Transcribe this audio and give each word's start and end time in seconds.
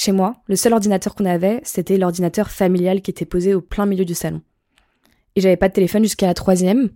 Chez 0.00 0.12
moi, 0.12 0.36
le 0.46 0.54
seul 0.54 0.74
ordinateur 0.74 1.16
qu'on 1.16 1.24
avait, 1.24 1.60
c'était 1.64 1.96
l'ordinateur 1.96 2.52
familial 2.52 3.02
qui 3.02 3.10
était 3.10 3.24
posé 3.24 3.52
au 3.52 3.60
plein 3.60 3.84
milieu 3.84 4.04
du 4.04 4.14
salon. 4.14 4.42
Et 5.34 5.40
j'avais 5.40 5.56
pas 5.56 5.68
de 5.68 5.72
téléphone 5.72 6.04
jusqu'à 6.04 6.28
la 6.28 6.34
troisième, 6.34 6.90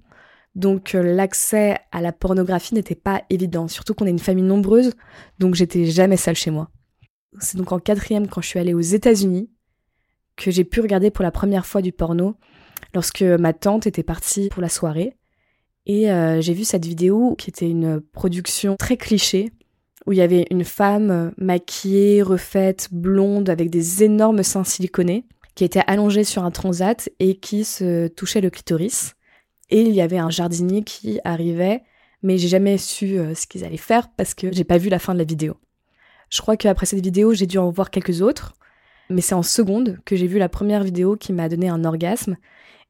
donc 0.55 0.95
euh, 0.95 1.03
l'accès 1.03 1.79
à 1.91 2.01
la 2.01 2.13
pornographie 2.13 2.77
n'était 2.77 2.95
pas 2.95 3.23
évident, 3.29 3.67
surtout 3.67 3.95
qu'on 3.95 4.07
est 4.07 4.11
une 4.11 4.21
famille 4.21 4.45
nombreuse, 4.45 4.93
donc 5.41 5.57
j'étais 5.57 5.87
jamais 5.87 6.17
seule 6.17 6.37
chez 6.37 6.53
moi. 6.53 6.71
C'est 7.41 7.57
donc 7.57 7.73
en 7.73 7.81
quatrième 7.81 8.29
quand 8.29 8.41
je 8.41 8.47
suis 8.47 8.61
allée 8.61 8.73
aux 8.73 8.81
États-Unis 8.81 9.51
que 10.37 10.53
j'ai 10.53 10.63
pu 10.63 10.81
regarder 10.81 11.11
pour 11.11 11.25
la 11.25 11.33
première 11.33 11.67
fois 11.67 11.83
du 11.83 11.91
porno 11.91 12.37
lorsque 12.95 13.23
ma 13.23 13.53
tante 13.53 13.89
était 13.89 14.05
partie 14.05 14.49
pour 14.51 14.63
la 14.63 14.69
soirée. 14.69 15.17
Et 15.87 16.09
euh, 16.13 16.41
j'ai 16.41 16.55
vu 16.55 16.63
cette 16.63 16.87
vidéo 16.87 17.35
qui 17.35 17.51
était 17.51 17.69
une 17.69 18.01
production 18.01 18.77
très 18.77 18.97
cliché 18.97 19.51
où 20.07 20.13
il 20.13 20.19
y 20.19 20.23
avait 20.23 20.47
une 20.51 20.65
femme 20.65 21.33
maquillée, 21.39 22.23
refaite, 22.23 22.89
blonde, 22.93 23.49
avec 23.51 23.71
des 23.71 24.03
énormes 24.03 24.43
seins 24.43 24.65
siliconés, 24.65 25.25
qui 25.55 25.65
était 25.65 25.83
allongée 25.87 26.25
sur 26.25 26.45
un 26.45 26.51
transat 26.51 27.09
et 27.21 27.37
qui 27.37 27.65
se 27.65 28.09
touchait 28.09 28.41
le 28.41 28.51
clitoris. 28.51 29.15
Et 29.71 29.83
il 29.83 29.95
y 29.95 30.01
avait 30.01 30.19
un 30.19 30.31
jardinier 30.31 30.83
qui 30.83 31.21
arrivait, 31.25 31.83
mais 32.23 32.39
j'ai 32.39 32.49
jamais 32.49 32.79
su 32.79 33.19
euh, 33.19 33.35
ce 33.35 33.47
qu'ils 33.47 33.65
allaient 33.65 33.77
faire 33.77 34.09
parce 34.17 34.35
que 34.35 34.53
j'ai 34.53 34.65
pas 34.65 34.79
vu 34.79 34.89
la 34.89 34.99
fin 34.99 35.15
de 35.15 35.19
la 35.19 35.25
vidéo. 35.25 35.57
Je 36.31 36.41
crois 36.41 36.57
qu'après 36.57 36.87
cette 36.87 37.03
vidéo, 37.03 37.35
j'ai 37.35 37.47
dû 37.47 37.59
en 37.59 37.71
voir 37.71 37.91
quelques 37.91 38.23
autres, 38.23 38.55
mais 39.11 39.21
c'est 39.21 39.35
en 39.35 39.43
seconde 39.43 39.99
que 40.05 40.17
j'ai 40.17 40.27
vu 40.27 40.39
la 40.39 40.49
première 40.49 40.83
vidéo 40.83 41.17
qui 41.17 41.33
m'a 41.33 41.49
donné 41.49 41.69
un 41.69 41.85
orgasme. 41.85 42.37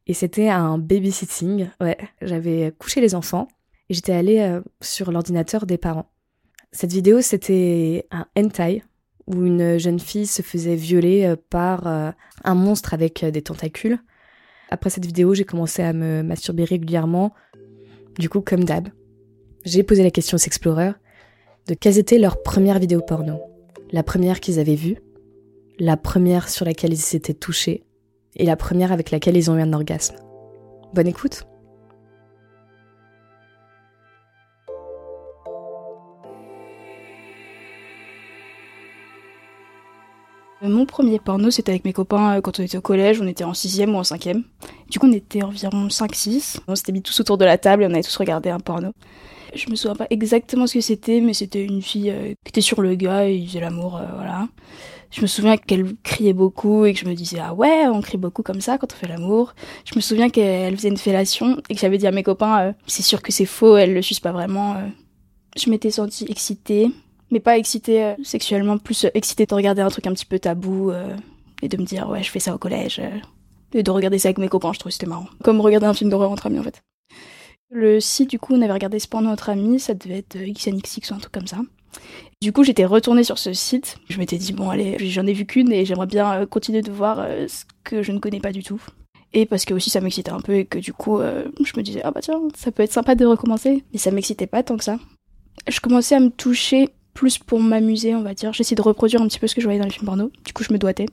Et 0.07 0.15
c'était 0.15 0.49
un 0.49 0.79
babysitting. 0.79 1.69
Ouais, 1.81 1.99
j'avais 2.21 2.73
couché 2.79 3.01
les 3.01 3.15
enfants 3.15 3.49
et 3.89 3.95
j'étais 3.95 4.13
allée 4.13 4.41
euh, 4.41 4.61
sur 4.81 5.13
l'ordinateur 5.13 5.67
des 5.67 5.79
parents. 5.79 6.11
Cette 6.73 6.93
vidéo, 6.93 7.21
c'était 7.21 8.07
un 8.11 8.27
hentai 8.37 8.83
où 9.27 9.45
une 9.45 9.79
jeune 9.79 10.01
fille 10.01 10.27
se 10.27 10.43
faisait 10.43 10.75
violer 10.75 11.27
euh, 11.27 11.37
par 11.51 11.87
euh, 11.87 12.11
un 12.45 12.55
monstre 12.55 12.95
avec 12.95 13.25
des 13.25 13.43
tentacules. 13.43 13.99
Après 14.71 14.89
cette 14.89 15.05
vidéo, 15.05 15.35
j'ai 15.35 15.45
commencé 15.45 15.83
à 15.83 15.93
me 15.93 16.23
masturber 16.23 16.65
régulièrement. 16.65 17.35
Du 18.19 18.29
coup, 18.29 18.41
comme 18.41 18.65
d'hab, 18.65 18.89
j'ai 19.65 19.83
posé 19.83 20.03
la 20.03 20.11
question 20.11 20.37
aux 20.37 20.47
explorers 20.47 20.95
de 21.69 21.75
quelles 21.75 21.99
étaient 21.99 22.19
leurs 22.19 22.43
premières 22.43 22.79
vidéos 22.79 23.03
porno. 23.03 23.41
La 23.93 24.03
première 24.03 24.41
qu'ils 24.41 24.59
avaient 24.59 24.75
vue, 24.75 24.97
la 25.79 25.97
première 25.97 26.49
sur 26.49 26.65
laquelle 26.65 26.93
ils 26.93 26.97
s'étaient 26.97 27.35
touchés, 27.35 27.85
et 28.35 28.47
la 28.47 28.57
première 28.57 28.93
avec 28.93 29.11
laquelle 29.11 29.37
ils 29.37 29.51
ont 29.51 29.59
eu 29.59 29.63
un 29.63 29.75
orgasme. 29.75 30.17
Bonne 30.95 31.07
écoute 31.07 31.45
Mon 40.65 40.87
premier 40.87 41.19
porno, 41.19 41.51
c'était 41.51 41.73
avec 41.73 41.85
mes 41.85 41.93
copains 41.93 42.37
euh, 42.37 42.41
quand 42.41 42.61
on 42.61 42.63
était 42.63 42.79
au 42.79 42.83
collège, 42.83 43.21
on 43.21 43.27
était 43.27 43.43
en 43.43 43.53
sixième 43.53 43.97
ou 43.97 43.99
en 43.99 44.05
cinquième. 44.05 44.45
Du 44.89 45.01
coup, 45.01 45.09
on 45.09 45.13
était 45.13 45.43
environ 45.43 45.89
5-6. 45.89 46.59
On 46.69 46.77
s'était 46.77 46.93
mis 46.93 47.03
tous 47.03 47.19
autour 47.19 47.37
de 47.37 47.45
la 47.45 47.59
table 47.59 47.83
et 47.83 47.87
on 47.87 47.91
avait 47.91 48.03
tous 48.03 48.17
regardé 48.17 48.49
un 48.49 48.61
porno. 48.61 48.93
Je 49.57 49.69
me 49.69 49.75
souviens 49.75 49.97
pas 49.97 50.07
exactement 50.11 50.69
ce 50.69 50.75
que 50.75 50.81
c'était, 50.81 51.21
mais 51.21 51.35
c'était 51.35 51.65
une 51.65 51.83
fille 51.83 52.11
euh, 52.11 52.35
qui 52.45 52.51
était 52.51 52.61
sur 52.61 52.81
le 52.81 52.95
gars 52.95 53.29
et 53.29 53.35
il 53.35 53.49
faisait 53.49 53.61
l'amour, 53.61 53.97
euh, 53.97 54.07
voilà. 54.15 54.47
Je 55.11 55.21
me 55.21 55.27
souviens 55.27 55.57
qu'elle 55.57 55.95
criait 56.05 56.33
beaucoup 56.33 56.85
et 56.85 56.95
que 56.95 57.01
je 57.01 57.07
me 57.07 57.15
disais 57.15 57.39
ah 57.43 57.53
ouais, 57.53 57.89
on 57.89 58.01
crie 58.01 58.17
beaucoup 58.17 58.43
comme 58.45 58.61
ça 58.61 58.79
quand 58.79 58.93
on 58.93 58.97
fait 58.97 59.09
l'amour. 59.09 59.55
Je 59.85 59.97
me 59.97 60.01
souviens 60.01 60.31
qu'elle 60.31 60.77
faisait 60.77 60.89
une 60.89 60.97
fellation 60.97 61.61
et 61.69 61.75
que 61.75 61.81
j'avais 61.81 61.99
dit 61.99 62.07
à 62.07 62.13
mes 62.13 62.23
copains 62.23 62.69
euh, 62.69 62.73
c'est 62.87 63.03
sûr 63.03 63.21
que 63.21 63.33
c'est 63.33 63.47
faux, 63.47 63.77
elle 63.77 63.95
le 63.95 64.01
suce 64.01 64.21
pas 64.21 64.33
vraiment. 64.33 64.77
Je 65.57 65.69
m'étais 65.69 65.91
sentie 65.91 66.25
excitée, 66.31 66.89
mais 67.33 67.41
pas 67.41 67.59
excitée 67.59 68.15
sexuellement, 68.23 68.79
plus 68.79 69.07
excitée 69.15 69.47
de 69.47 69.55
regarder 69.55 69.83
un 69.83 69.89
truc 69.89 70.07
un 70.07 70.13
petit 70.13 70.27
peu 70.27 70.39
tabou 70.39 70.93
et 71.63 71.69
de 71.69 71.77
me 71.77 71.85
dire 71.85 72.09
ouais, 72.09 72.23
je 72.23 72.31
fais 72.31 72.39
ça 72.39 72.55
au 72.55 72.59
collège. 72.59 73.01
et 73.75 73.83
de 73.83 73.91
regarder 73.91 74.19
ça 74.19 74.29
avec 74.29 74.39
mes 74.39 74.49
copains, 74.49 74.73
je 74.73 74.79
trouvais 74.79 74.93
c'était 74.93 75.07
marrant. 75.07 75.27
Comme 75.43 75.61
regarder 75.61 75.87
un 75.87 75.95
film 75.95 76.11
d'horreur 76.11 76.31
entre 76.31 76.47
amis 76.47 76.61
en 76.61 76.63
fait. 76.63 76.83
Le 77.75 78.01
site, 78.01 78.29
du 78.29 78.39
coup, 78.39 78.55
on 78.55 78.61
avait 78.61 78.73
regardé 78.73 78.99
ce 78.99 79.09
pendant 79.09 79.31
notre 79.31 79.49
ami, 79.49 79.81
ça 79.81 79.95
devait 79.95 80.19
être 80.19 80.37
XNXX 80.37 81.11
ou 81.11 81.15
un 81.15 81.19
truc 81.19 81.33
comme 81.33 81.47
ça. 81.47 81.57
Du 82.43 82.53
coup, 82.53 82.65
j'étais 82.65 82.85
retournée 82.85 83.25
sur 83.25 83.39
ce 83.39 83.55
site. 83.55 83.97
Je 84.11 84.19
m'étais 84.19 84.37
dit, 84.37 84.53
bon, 84.53 84.69
allez, 84.69 84.99
j'en 85.09 85.27
ai 85.27 85.33
vu 85.33 85.47
qu'une 85.47 85.73
et 85.73 85.87
j'aimerais 85.87 86.07
bien 86.07 86.33
euh, 86.33 86.47
continuer 86.47 86.83
de 86.83 86.91
voir 86.91 87.21
euh, 87.21 87.47
ce 87.49 87.65
que 87.83 88.03
je 88.03 88.13
ne 88.13 88.19
connais 88.19 88.41
pas 88.41 88.53
du 88.53 88.63
tout. 88.63 88.83
Et 89.33 89.47
parce 89.47 89.65
que 89.65 89.73
aussi 89.73 89.89
ça 89.89 90.03
m'excitait 90.03 90.31
un 90.31 90.41
peu 90.41 90.55
et 90.57 90.65
que 90.67 90.79
du 90.79 90.93
coup, 90.93 91.19
euh, 91.19 91.45
je 91.65 91.73
me 91.75 91.83
disais, 91.83 92.03
ah 92.05 92.11
bah 92.11 92.21
tiens, 92.21 92.41
ça 92.55 92.73
peut 92.73 92.83
être 92.83 92.93
sympa 92.93 93.15
de 93.15 93.25
recommencer. 93.25 93.85
Mais 93.93 93.99
ça 93.99 94.11
m'excitait 94.11 94.47
pas 94.47 94.63
tant 94.63 94.77
que 94.77 94.85
ça. 94.85 94.99
Je 95.67 95.81
commençais 95.81 96.15
à 96.17 96.21
me 96.21 96.29
toucher 96.29 96.91
plus 97.15 97.39
pour 97.39 97.61
m'amuser, 97.61 98.15
on 98.15 98.23
va 98.23 98.35
dire. 98.35 98.53
J'essayais 98.53 98.77
de 98.77 98.83
reproduire 98.83 99.21
un 99.23 99.29
petit 99.29 99.39
peu 99.39 99.47
ce 99.47 99.55
que 99.55 99.61
je 99.61 99.67
voyais 99.67 99.79
dans 99.79 99.87
les 99.87 99.93
films 99.93 100.07
porno. 100.07 100.31
Du 100.45 100.53
coup, 100.53 100.65
je 100.65 100.73
me 100.73 100.79
doigtais. 100.79 101.07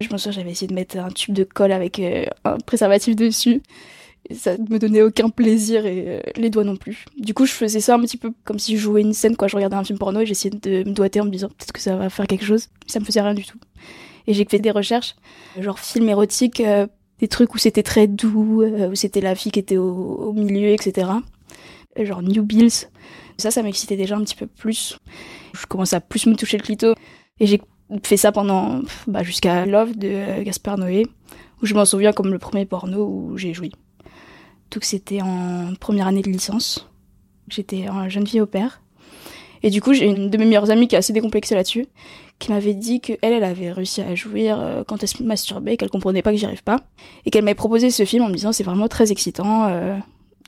Je 0.00 0.12
me 0.12 0.18
souviens, 0.18 0.32
j'avais 0.32 0.50
essayé 0.50 0.66
de 0.66 0.74
mettre 0.74 0.98
un 0.98 1.08
tube 1.08 1.34
de 1.34 1.44
colle 1.44 1.72
avec 1.72 2.00
un 2.44 2.58
préservatif 2.58 3.16
dessus 3.16 3.62
ça 4.34 4.56
me 4.58 4.78
donnait 4.78 5.02
aucun 5.02 5.28
plaisir 5.28 5.86
et 5.86 6.04
euh, 6.08 6.20
les 6.36 6.50
doigts 6.50 6.64
non 6.64 6.76
plus. 6.76 7.04
Du 7.18 7.34
coup, 7.34 7.46
je 7.46 7.52
faisais 7.52 7.80
ça 7.80 7.94
un 7.94 8.00
petit 8.00 8.16
peu 8.16 8.32
comme 8.44 8.58
si 8.58 8.76
je 8.76 8.82
jouais 8.82 9.00
une 9.00 9.12
scène, 9.12 9.36
quoi. 9.36 9.48
Je 9.48 9.56
regardais 9.56 9.76
un 9.76 9.84
film 9.84 9.98
porno 9.98 10.20
et 10.20 10.26
j'essayais 10.26 10.54
de 10.54 10.88
me 10.88 10.92
doiter 10.92 11.20
en 11.20 11.24
me 11.24 11.30
disant 11.30 11.48
peut-être 11.48 11.72
que 11.72 11.80
ça 11.80 11.96
va 11.96 12.10
faire 12.10 12.26
quelque 12.26 12.44
chose. 12.44 12.68
Ça 12.86 13.00
me 13.00 13.04
faisait 13.04 13.20
rien 13.20 13.34
du 13.34 13.44
tout. 13.44 13.58
Et 14.26 14.34
j'ai 14.34 14.44
fait 14.44 14.58
des 14.58 14.72
recherches, 14.72 15.14
genre 15.60 15.78
film 15.78 16.08
érotique, 16.08 16.60
euh, 16.60 16.86
des 17.20 17.28
trucs 17.28 17.54
où 17.54 17.58
c'était 17.58 17.84
très 17.84 18.08
doux, 18.08 18.62
euh, 18.62 18.90
où 18.90 18.94
c'était 18.96 19.20
la 19.20 19.34
fille 19.34 19.52
qui 19.52 19.60
était 19.60 19.76
au, 19.76 20.32
milieu, 20.32 20.70
etc. 20.70 21.08
Genre 21.96 22.22
New 22.22 22.42
Bills. 22.42 22.88
Ça, 23.38 23.50
ça 23.50 23.62
m'excitait 23.62 23.96
déjà 23.96 24.16
un 24.16 24.22
petit 24.22 24.34
peu 24.34 24.46
plus. 24.46 24.98
Je 25.52 25.66
commençais 25.66 25.96
à 25.96 26.00
plus 26.00 26.26
me 26.26 26.34
toucher 26.34 26.56
le 26.58 26.62
clito. 26.62 26.94
Et 27.38 27.46
j'ai 27.46 27.60
fait 28.02 28.16
ça 28.16 28.32
pendant, 28.32 28.80
bah, 29.06 29.22
jusqu'à 29.22 29.66
Love 29.66 29.96
de 29.96 30.42
Gaspard 30.42 30.78
Noé, 30.78 31.06
où 31.62 31.66
je 31.66 31.74
m'en 31.74 31.84
souviens 31.84 32.12
comme 32.12 32.32
le 32.32 32.38
premier 32.38 32.64
porno 32.64 33.06
où 33.06 33.36
j'ai 33.36 33.52
joui. 33.52 33.72
Donc 34.70 34.84
c'était 34.84 35.20
en 35.22 35.74
première 35.78 36.06
année 36.06 36.22
de 36.22 36.30
licence. 36.30 36.88
J'étais 37.48 37.86
une 37.86 38.08
jeune 38.08 38.26
fille 38.26 38.40
au 38.40 38.46
père. 38.46 38.80
Et 39.62 39.70
du 39.70 39.80
coup, 39.80 39.92
j'ai 39.94 40.06
une 40.06 40.30
de 40.30 40.38
mes 40.38 40.44
meilleures 40.44 40.70
amies 40.70 40.88
qui 40.88 40.94
est 40.94 40.98
assez 40.98 41.12
décomplexée 41.12 41.54
là-dessus, 41.54 41.86
qui 42.38 42.50
m'avait 42.52 42.74
dit 42.74 43.00
que 43.00 43.14
elle, 43.22 43.32
elle 43.32 43.44
avait 43.44 43.72
réussi 43.72 44.02
à 44.02 44.14
jouir 44.14 44.60
euh, 44.60 44.84
quand 44.86 45.02
elle 45.02 45.08
se 45.08 45.22
masturbait, 45.22 45.76
qu'elle 45.76 45.90
comprenait 45.90 46.22
pas 46.22 46.30
que 46.30 46.36
j'y 46.36 46.44
arrive 46.44 46.62
pas, 46.62 46.80
et 47.24 47.30
qu'elle 47.30 47.44
m'avait 47.44 47.54
proposé 47.54 47.90
ce 47.90 48.04
film 48.04 48.24
en 48.24 48.28
me 48.28 48.34
disant 48.34 48.52
c'est 48.52 48.64
vraiment 48.64 48.88
très 48.88 49.12
excitant. 49.12 49.66
Euh, 49.66 49.96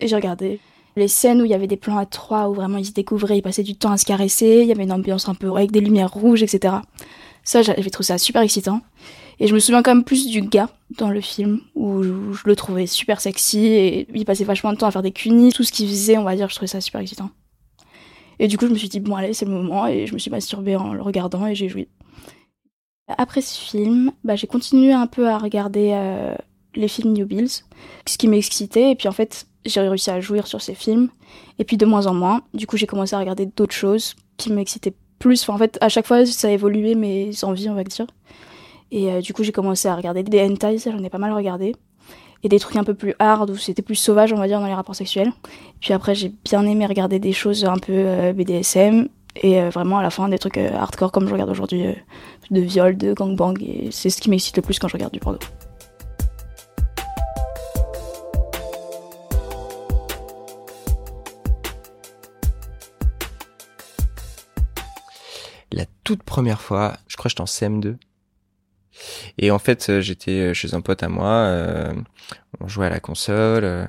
et 0.00 0.09
j'ai 0.09 0.16
regardé 0.16 0.60
les 0.98 1.09
scènes 1.09 1.41
où 1.41 1.44
il 1.44 1.50
y 1.50 1.54
avait 1.54 1.66
des 1.66 1.76
plans 1.76 1.97
à 1.97 2.06
trois, 2.06 2.48
où 2.48 2.54
vraiment 2.54 2.78
ils 2.78 2.86
se 2.86 2.92
découvraient, 2.92 3.38
ils 3.38 3.42
passaient 3.42 3.62
du 3.62 3.76
temps 3.76 3.92
à 3.92 3.97
se 3.97 4.04
caresser, 4.04 4.60
il 4.62 4.69
y 4.69 4.72
avait 4.72 4.82
une 4.82 4.92
ambiance 4.92 5.28
un 5.28 5.34
peu 5.34 5.50
avec 5.50 5.70
des 5.70 5.81
lumières 5.81 6.12
rouges, 6.12 6.42
etc. 6.42 6.76
Ça, 7.44 7.62
j'avais 7.62 7.88
trouvé 7.91 8.04
ça 8.04 8.19
super 8.19 8.42
excitant. 8.42 8.82
Et 9.41 9.47
je 9.47 9.54
me 9.54 9.60
souviens 9.60 9.82
quand 9.82 9.94
même 9.94 10.04
plus 10.04 10.26
du 10.26 10.42
gars 10.42 10.69
dans 10.98 11.10
le 11.10 11.20
film, 11.20 11.60
où 11.75 12.03
je, 12.03 12.42
le 12.44 12.56
trouvais 12.56 12.87
super 12.87 13.20
sexy 13.20 13.66
et 13.66 14.08
il 14.12 14.25
passait 14.25 14.44
vachement 14.44 14.72
de 14.72 14.78
temps 14.78 14.87
à 14.87 14.91
faire 14.91 15.03
des 15.03 15.12
cunis. 15.12 15.53
Tout 15.53 15.62
ce 15.62 15.72
qu'il 15.72 15.88
faisait, 15.88 16.19
on 16.19 16.25
va 16.25 16.34
dire, 16.34 16.48
je 16.48 16.56
trouvais 16.56 16.66
ça 16.66 16.81
super 16.81 17.00
excitant. 17.00 17.31
Et 18.41 18.48
du 18.48 18.58
coup, 18.58 18.66
je 18.66 18.72
me 18.72 18.76
suis 18.76 18.88
dit, 18.88 19.00
bon, 19.00 19.14
allez, 19.14 19.32
c'est 19.32 19.44
le 19.44 19.53
moment, 19.53 19.87
et 19.87 20.06
je 20.06 20.14
me 20.14 20.19
suis 20.19 20.31
masturbée 20.31 20.76
en 20.76 20.92
le 20.92 21.03
regardant 21.03 21.47
et 21.47 21.54
j'ai 21.54 21.69
joui. 21.69 21.88
Après 23.16 23.41
ce 23.41 23.58
film, 23.58 24.12
bah, 24.25 24.37
j'ai 24.37 24.47
continué 24.47 24.92
un 24.92 25.06
peu 25.06 25.28
à 25.28 25.38
regarder 25.38 25.92
euh, 25.94 26.34
les 26.78 26.88
films 26.88 27.12
New 27.12 27.26
Bills, 27.26 27.64
ce 28.06 28.16
qui 28.16 28.28
m'excitait, 28.28 28.92
et 28.92 28.94
puis 28.94 29.08
en 29.08 29.12
fait, 29.12 29.46
j'ai 29.66 29.80
réussi 29.80 30.10
à 30.10 30.20
jouir 30.20 30.46
sur 30.46 30.62
ces 30.62 30.74
films, 30.74 31.08
et 31.58 31.64
puis 31.64 31.76
de 31.76 31.84
moins 31.84 32.06
en 32.06 32.14
moins. 32.14 32.42
Du 32.54 32.66
coup, 32.66 32.76
j'ai 32.76 32.86
commencé 32.86 33.14
à 33.14 33.18
regarder 33.18 33.46
d'autres 33.46 33.74
choses 33.74 34.14
qui 34.36 34.52
m'excitaient 34.52 34.94
plus. 35.18 35.42
Enfin, 35.42 35.54
en 35.54 35.58
fait, 35.58 35.76
à 35.80 35.88
chaque 35.88 36.06
fois, 36.06 36.24
ça 36.24 36.48
a 36.48 36.50
évolué 36.52 36.94
mes 36.94 37.30
envies, 37.42 37.68
on 37.68 37.74
va 37.74 37.84
dire. 37.84 38.06
Et 38.90 39.12
euh, 39.12 39.20
du 39.20 39.34
coup, 39.34 39.42
j'ai 39.42 39.52
commencé 39.52 39.88
à 39.88 39.94
regarder 39.94 40.22
des 40.22 40.40
hentai, 40.40 40.78
ça 40.78 40.90
j'en 40.90 41.02
ai 41.02 41.10
pas 41.10 41.18
mal 41.18 41.32
regardé. 41.32 41.74
Et 42.44 42.48
des 42.48 42.60
trucs 42.60 42.76
un 42.76 42.84
peu 42.84 42.94
plus 42.94 43.14
hard, 43.18 43.50
où 43.50 43.56
c'était 43.56 43.82
plus 43.82 43.96
sauvage, 43.96 44.32
on 44.32 44.36
va 44.36 44.46
dire, 44.46 44.60
dans 44.60 44.66
les 44.66 44.74
rapports 44.74 44.94
sexuels. 44.94 45.32
Puis 45.80 45.92
après, 45.92 46.14
j'ai 46.14 46.32
bien 46.44 46.64
aimé 46.64 46.86
regarder 46.86 47.18
des 47.18 47.32
choses 47.32 47.64
un 47.64 47.78
peu 47.78 47.92
euh, 47.92 48.32
BDSM. 48.32 49.08
Et 49.42 49.60
euh, 49.60 49.70
vraiment, 49.70 49.98
à 49.98 50.02
la 50.02 50.10
fin, 50.10 50.28
des 50.28 50.38
trucs 50.38 50.56
hardcore 50.56 51.10
comme 51.10 51.26
je 51.26 51.32
regarde 51.32 51.50
aujourd'hui, 51.50 51.84
de 52.50 52.60
viol, 52.60 52.96
de 52.96 53.12
gangbang. 53.12 53.60
Et 53.60 53.88
c'est 53.90 54.10
ce 54.10 54.20
qui 54.20 54.31
m'excite 54.31 54.56
le 54.56 54.62
plus 54.62 54.78
quand 54.78 54.88
je 54.88 54.94
regarde 54.94 55.12
du 55.12 55.20
porno. 55.20 55.38
La 65.73 65.85
toute 66.05 66.23
première 66.23 66.61
fois, 66.61 66.97
je 67.09 67.17
crois 67.17 67.25
que 67.25 67.31
j'étais 67.31 67.41
en 67.43 67.44
CM2, 67.44 67.97
et 69.38 69.50
en 69.50 69.59
fait, 69.59 69.88
euh, 69.88 70.00
j'étais 70.00 70.50
euh, 70.50 70.55
chez 70.55 70.75
un 70.75 70.81
pote 70.81 71.03
à 71.03 71.09
moi, 71.09 71.31
euh, 71.31 71.94
on 72.61 72.69
jouait 72.69 72.87
à 72.87 72.91
la 72.91 73.00
console. 73.00 73.88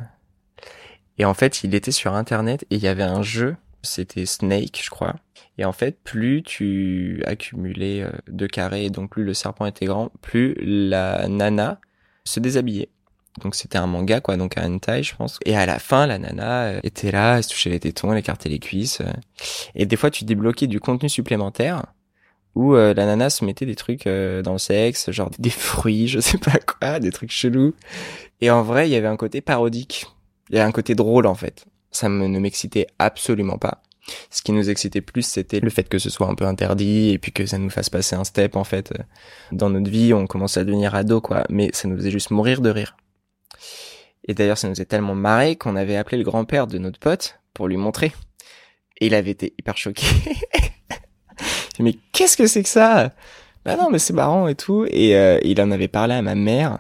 et 1.18 1.26
en 1.26 1.34
fait, 1.34 1.64
il 1.64 1.76
était 1.76 1.92
sur 1.92 2.14
Internet 2.14 2.66
et 2.70 2.76
il 2.76 2.82
y 2.82 2.88
avait 2.88 3.04
un 3.04 3.22
jeu, 3.24 3.56
c'était 3.82 4.26
Snake, 4.26 4.82
je 4.84 4.90
crois. 4.90 5.16
Et 5.58 5.66
en 5.66 5.74
fait, 5.74 6.00
plus 6.04 6.44
tu 6.44 7.22
accumulais 7.26 8.06
de 8.28 8.48
carrés, 8.48 8.90
donc 8.90 9.12
plus 9.12 9.24
le 9.24 9.34
serpent 9.34 9.66
était 9.66 9.86
grand, 9.86 10.12
plus 10.22 10.56
la 10.62 11.28
nana 11.28 11.80
se 12.24 12.40
déshabillait. 12.40 12.90
Donc 13.42 13.56
c'était 13.56 13.78
un 13.78 13.88
manga 13.88 14.20
quoi, 14.22 14.38
donc 14.38 14.58
un 14.58 14.74
hentai 14.74 15.04
je 15.04 15.16
pense. 15.16 15.40
Et 15.46 15.56
à 15.56 15.66
la 15.66 15.80
fin, 15.80 16.08
la 16.08 16.18
nana 16.18 16.80
était 16.84 17.12
là, 17.12 17.38
elle 17.38 17.44
se 17.44 17.50
touchait 17.50 17.70
les 17.70 17.80
tétons, 17.80 18.12
elle 18.12 18.20
écartait 18.20 18.50
les 18.50 18.60
cuisses. 18.60 19.02
Et 19.76 19.86
des 19.86 19.96
fois, 19.96 20.10
tu 20.12 20.26
débloquais 20.26 20.68
du 20.68 20.80
contenu 20.80 21.08
supplémentaire 21.10 21.86
où 22.56 22.74
la 22.74 22.94
nana 22.94 23.30
se 23.30 23.46
mettait 23.46 23.66
des 23.66 23.76
trucs 23.76 24.06
dans 24.06 24.54
le 24.54 24.58
sexe, 24.58 25.12
genre 25.12 25.30
des 25.38 25.50
fruits, 25.52 26.08
je 26.08 26.20
sais 26.20 26.40
pas 26.40 26.58
quoi, 26.60 27.00
des 27.00 27.12
trucs 27.12 27.32
chelous. 27.32 27.74
Et 28.42 28.50
en 28.50 28.64
vrai, 28.64 28.90
il 28.90 28.92
y 28.92 28.96
avait 28.96 29.08
un 29.08 29.16
côté 29.16 29.40
parodique. 29.40 30.08
Il 30.50 30.56
y 30.56 30.60
avait 30.60 30.68
un 30.68 30.72
côté 30.72 30.96
drôle 30.96 31.28
en 31.28 31.36
fait. 31.36 31.66
Ça 31.92 32.10
ne 32.10 32.40
m'excitait 32.40 32.88
absolument 32.98 33.58
pas. 33.58 33.84
Ce 34.32 34.42
qui 34.42 34.52
nous 34.52 34.70
excitait 34.70 35.02
plus, 35.02 35.22
c'était 35.22 35.60
le 35.60 35.70
fait 35.70 35.88
que 35.88 36.00
ce 36.00 36.10
soit 36.10 36.28
un 36.28 36.34
peu 36.34 36.46
interdit 36.46 37.12
et 37.12 37.20
puis 37.20 37.32
que 37.32 37.46
ça 37.46 37.60
nous 37.60 37.70
fasse 37.70 37.90
passer 37.90 38.16
un 38.16 38.24
step 38.24 38.56
en 38.56 38.64
fait 38.64 38.92
dans 39.52 39.70
notre 39.70 39.90
vie. 39.90 40.14
On 40.14 40.26
commence 40.26 40.58
à 40.58 40.66
devenir 40.66 40.96
ado 40.96 41.22
quoi, 41.22 41.44
mais 41.50 41.70
ça 41.74 41.88
nous 41.88 41.96
faisait 41.96 42.12
juste 42.12 42.32
mourir 42.32 42.62
de 42.62 42.72
rire. 42.72 42.98
Et 44.28 44.34
d'ailleurs, 44.34 44.58
ça 44.58 44.68
nous 44.68 44.76
faisait 44.76 44.86
tellement 44.86 45.16
marré 45.16 45.56
qu'on 45.56 45.76
avait 45.76 45.96
appelé 45.96 46.18
le 46.18 46.24
grand-père 46.24 46.68
de 46.68 46.78
notre 46.78 47.00
pote 47.00 47.40
pour 47.54 47.68
lui 47.68 47.78
montrer. 47.78 48.14
Et 49.00 49.08
il 49.08 49.16
avait 49.16 49.32
été 49.32 49.54
hyper 49.58 49.78
choqué. 49.78 50.06
mais 51.80 51.96
qu'est-ce 52.12 52.38
que 52.38 52.48
c'est 52.48 52.64
que 52.64 52.70
ça? 52.70 53.14
Bah 53.66 53.76
non, 53.76 53.90
mais 53.90 54.00
c'est 54.00 54.14
marrant 54.14 54.48
et 54.48 54.56
tout. 54.56 54.86
Et 54.90 55.16
euh, 55.16 55.40
il 55.44 55.62
en 55.62 55.72
avait 55.72 55.88
parlé 55.88 56.14
à 56.14 56.22
ma 56.22 56.36
mère, 56.36 56.80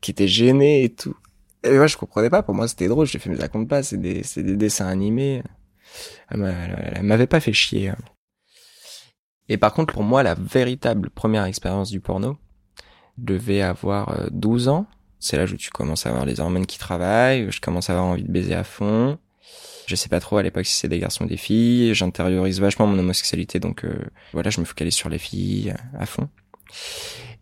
qui 0.00 0.10
était 0.10 0.28
gênée 0.28 0.84
et 0.84 0.90
tout. 0.90 1.16
Et 1.64 1.76
moi, 1.76 1.86
je 1.86 1.96
comprenais 1.96 2.30
pas. 2.30 2.42
Pour 2.42 2.54
moi, 2.54 2.68
c'était 2.68 2.88
drôle. 2.88 3.06
J'ai 3.06 3.18
fait, 3.18 3.30
mais 3.30 3.36
ça 3.36 3.48
compte 3.48 3.68
pas. 3.68 3.82
C'est 3.82 3.96
des, 3.96 4.22
c'est 4.22 4.42
des 4.42 4.56
dessins 4.56 4.86
animés. 4.86 5.42
Elle 6.30 7.02
m'avait 7.02 7.26
pas 7.26 7.40
fait 7.40 7.52
chier. 7.52 7.88
Hein. 7.88 7.96
Et 9.48 9.56
par 9.56 9.72
contre, 9.72 9.94
pour 9.94 10.02
moi, 10.02 10.22
la 10.22 10.34
véritable 10.34 11.10
première 11.10 11.44
expérience 11.44 11.90
du 11.90 12.00
porno 12.00 12.36
devait 13.16 13.62
avoir 13.62 14.30
12 14.30 14.68
euh, 14.68 14.70
ans. 14.70 14.86
C'est 15.20 15.36
là 15.36 15.44
où 15.44 15.56
tu 15.56 15.70
commences 15.70 16.06
à 16.06 16.10
avoir 16.10 16.24
les 16.24 16.40
hormones 16.40 16.66
qui 16.66 16.78
travaillent, 16.78 17.50
je 17.50 17.60
commence 17.60 17.90
à 17.90 17.94
avoir 17.94 18.06
envie 18.06 18.22
de 18.22 18.30
baiser 18.30 18.54
à 18.54 18.64
fond. 18.64 19.18
Je 19.86 19.94
sais 19.96 20.10
pas 20.10 20.20
trop 20.20 20.36
à 20.36 20.42
l'époque 20.42 20.66
si 20.66 20.74
c'est 20.74 20.88
des 20.88 20.98
garçons 20.98 21.24
ou 21.24 21.28
des 21.28 21.38
filles. 21.38 21.94
J'intériorise 21.94 22.60
vachement 22.60 22.86
mon 22.86 22.98
homosexualité, 22.98 23.58
donc 23.58 23.84
euh, 23.84 23.98
voilà, 24.34 24.50
je 24.50 24.60
me 24.60 24.66
focalise 24.66 24.94
sur 24.94 25.08
les 25.08 25.18
filles 25.18 25.74
à 25.98 26.04
fond. 26.04 26.28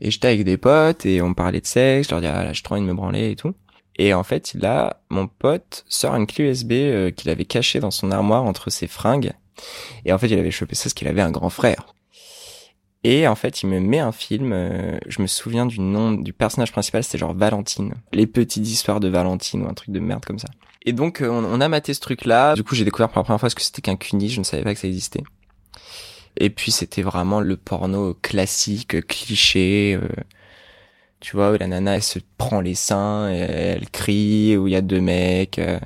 Et 0.01 0.11
j'étais 0.11 0.29
avec 0.29 0.45
des 0.45 0.57
potes 0.57 1.07
et 1.07 1.21
on 1.23 1.35
parlait 1.35 1.61
de 1.61 1.67
sexe. 1.67 2.09
Je 2.09 2.15
leur 2.15 2.21
disais 2.21 2.33
ah 2.33 2.45
là, 2.45 2.53
j'ai 2.53 2.63
trop 2.63 2.77
envie 2.77 2.85
de 2.85 2.89
me 2.89 2.95
branler 2.95 3.33
et 3.33 3.37
tout. 3.37 3.55
Et 3.99 4.15
en 4.15 4.23
fait, 4.23 4.55
là, 4.55 5.01
mon 5.11 5.27
pote 5.27 5.85
sort 5.89 6.15
une 6.15 6.27
clé 6.27 6.45
USB 6.45 6.73
euh, 6.73 7.11
qu'il 7.11 7.31
avait 7.31 7.47
cachée 7.47 7.81
dans 7.81 7.91
son 7.91 8.11
armoire 8.13 8.45
entre 8.45 8.71
ses 8.71 8.87
fringues. 8.87 9.33
Et 10.05 10.13
en 10.13 10.19
fait, 10.19 10.29
il 10.29 10.39
avait 10.39 10.51
chopé 10.51 10.75
ça 10.75 10.85
parce 10.85 10.95
qu'il 10.95 11.09
avait 11.09 11.23
un 11.23 11.31
grand 11.31 11.51
frère. 11.51 11.96
Et 13.09 13.29
en 13.29 13.37
fait, 13.37 13.63
il 13.63 13.69
me 13.69 13.79
met 13.79 14.01
un 14.01 14.11
film. 14.11 14.51
Euh, 14.53 14.99
je 15.07 15.23
me 15.23 15.29
souviens 15.29 15.65
du 15.65 15.79
nom 15.79 16.11
du 16.11 16.33
personnage 16.33 16.73
principal, 16.73 17.05
c'était 17.05 17.19
genre 17.19 17.35
Valentine. 17.35 17.95
Les 18.13 18.27
petites 18.27 18.67
histoires 18.67 18.99
de 18.99 19.07
Valentine 19.07 19.63
ou 19.63 19.69
un 19.69 19.75
truc 19.75 19.91
de 19.91 20.01
merde 20.01 20.25
comme 20.25 20.41
ça. 20.41 20.49
Et 20.85 20.93
donc, 20.93 21.21
euh, 21.21 21.29
on, 21.29 21.61
a 21.61 21.69
maté 21.69 21.95
ce 21.95 22.01
truc-là. 22.01 22.55
Du 22.55 22.65
coup, 22.65 22.75
j'ai 22.75 22.85
découvert 22.85 23.09
pour 23.09 23.21
la 23.21 23.23
première 23.23 23.39
fois 23.39 23.49
ce 23.49 23.55
que 23.55 23.63
c'était 23.63 23.81
qu'un 23.81 23.95
cuni. 23.95 24.29
Je 24.29 24.41
ne 24.41 24.45
savais 24.45 24.65
pas 24.65 24.75
que 24.75 24.81
ça 24.81 24.89
existait. 24.89 25.23
Et 26.37 26.51
puis, 26.51 26.73
c'était 26.73 27.03
vraiment 27.03 27.41
le 27.41 27.57
porno 27.57 28.13
classique, 28.15 29.07
cliché 29.07 29.97
tu 31.21 31.37
vois, 31.37 31.53
où 31.53 31.57
la 31.59 31.67
nana 31.67 31.97
elle 31.97 32.03
se 32.03 32.19
prend 32.39 32.61
les 32.61 32.75
seins, 32.75 33.29
elle 33.29 33.89
crie, 33.91 34.57
où 34.57 34.67
il 34.69 34.73
y 34.73 34.77
a 34.77 34.81
deux 34.81 35.01
mecs, 35.01 35.59
euh, 35.59 35.79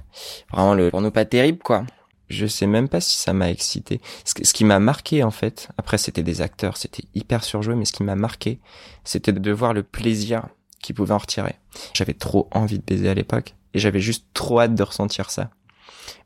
vraiment 0.52 0.74
le 0.74 0.90
porno 0.90 1.10
pas 1.10 1.24
terrible 1.24 1.60
quoi. 1.62 1.84
Je 2.30 2.46
sais 2.46 2.66
même 2.66 2.88
pas 2.88 3.00
si 3.00 3.18
ça 3.18 3.32
m'a 3.32 3.50
excité. 3.50 4.00
Ce, 4.24 4.34
qui 4.34 4.64
m'a 4.64 4.78
marqué 4.78 5.24
en 5.24 5.32
fait, 5.32 5.68
après 5.76 5.98
c'était 5.98 6.22
des 6.22 6.40
acteurs, 6.40 6.76
c'était 6.76 7.02
hyper 7.14 7.42
surjoué, 7.42 7.74
mais 7.74 7.84
ce 7.84 7.92
qui 7.92 8.04
m'a 8.04 8.14
marqué, 8.14 8.60
c'était 9.04 9.32
de 9.32 9.50
voir 9.50 9.74
le 9.74 9.82
plaisir 9.82 10.46
qu'ils 10.80 10.94
pouvaient 10.94 11.12
en 11.12 11.18
retirer. 11.18 11.56
J'avais 11.92 12.14
trop 12.14 12.48
envie 12.52 12.78
de 12.78 12.84
baiser 12.84 13.08
à 13.08 13.14
l'époque, 13.14 13.56
et 13.74 13.80
j'avais 13.80 14.00
juste 14.00 14.26
trop 14.32 14.60
hâte 14.60 14.76
de 14.76 14.82
ressentir 14.82 15.30
ça. 15.30 15.50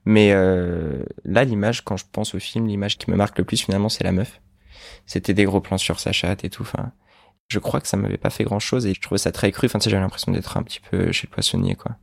Mais 0.04 0.32
euh, 0.32 1.02
là, 1.24 1.44
l'image, 1.44 1.82
quand 1.82 1.96
je 1.96 2.04
pense 2.12 2.34
au 2.34 2.38
film, 2.38 2.66
l'image 2.66 2.98
qui 2.98 3.10
me 3.10 3.16
marque 3.16 3.38
le 3.38 3.44
plus 3.44 3.62
finalement, 3.62 3.88
c'est 3.88 4.04
la 4.04 4.12
meuf. 4.12 4.40
C'était 5.06 5.34
des 5.34 5.44
gros 5.44 5.62
plans 5.62 5.78
sur 5.78 6.00
sa 6.00 6.12
chatte 6.12 6.44
et 6.44 6.50
tout. 6.50 6.62
Enfin, 6.62 6.92
je 7.48 7.58
crois 7.58 7.80
que 7.80 7.88
ça 7.88 7.96
m'avait 7.96 8.18
pas 8.18 8.30
fait 8.30 8.44
grand 8.44 8.60
chose 8.60 8.86
et 8.86 8.92
je 8.92 9.00
trouvais 9.00 9.18
ça 9.18 9.32
très 9.32 9.52
cru. 9.52 9.66
Enfin, 9.66 9.78
tu 9.78 9.84
sais, 9.84 9.90
j'avais 9.90 10.02
l'impression 10.02 10.32
d'être 10.32 10.56
un 10.58 10.62
petit 10.62 10.80
peu 10.80 11.12
chez 11.12 11.26
le 11.26 11.32
poissonnier, 11.32 11.74
quoi. 11.74 11.96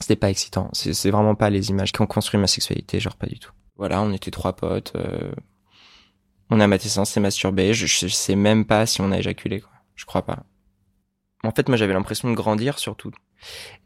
C'était 0.00 0.16
pas 0.16 0.30
excitant. 0.30 0.68
C'est 0.72 1.10
vraiment 1.10 1.34
pas 1.34 1.50
les 1.50 1.70
images 1.70 1.92
qui 1.92 2.02
ont 2.02 2.06
construit 2.06 2.38
ma 2.38 2.46
sexualité, 2.46 3.00
genre 3.00 3.16
pas 3.16 3.26
du 3.26 3.38
tout. 3.38 3.52
Voilà, 3.76 4.02
on 4.02 4.12
était 4.12 4.30
trois 4.30 4.54
potes. 4.54 4.92
Euh... 4.96 5.32
On 6.50 6.60
a 6.60 6.66
maté 6.66 6.88
sans 6.88 7.04
s'est 7.04 7.20
masturbé. 7.20 7.72
Je, 7.74 7.86
je, 7.86 8.08
sais 8.08 8.36
même 8.36 8.64
pas 8.64 8.86
si 8.86 9.00
on 9.00 9.10
a 9.12 9.18
éjaculé, 9.18 9.60
quoi. 9.60 9.72
Je 9.94 10.04
crois 10.04 10.22
pas. 10.22 10.44
En 11.42 11.50
fait, 11.52 11.68
moi, 11.68 11.76
j'avais 11.76 11.94
l'impression 11.94 12.30
de 12.30 12.34
grandir, 12.34 12.78
surtout. 12.78 13.12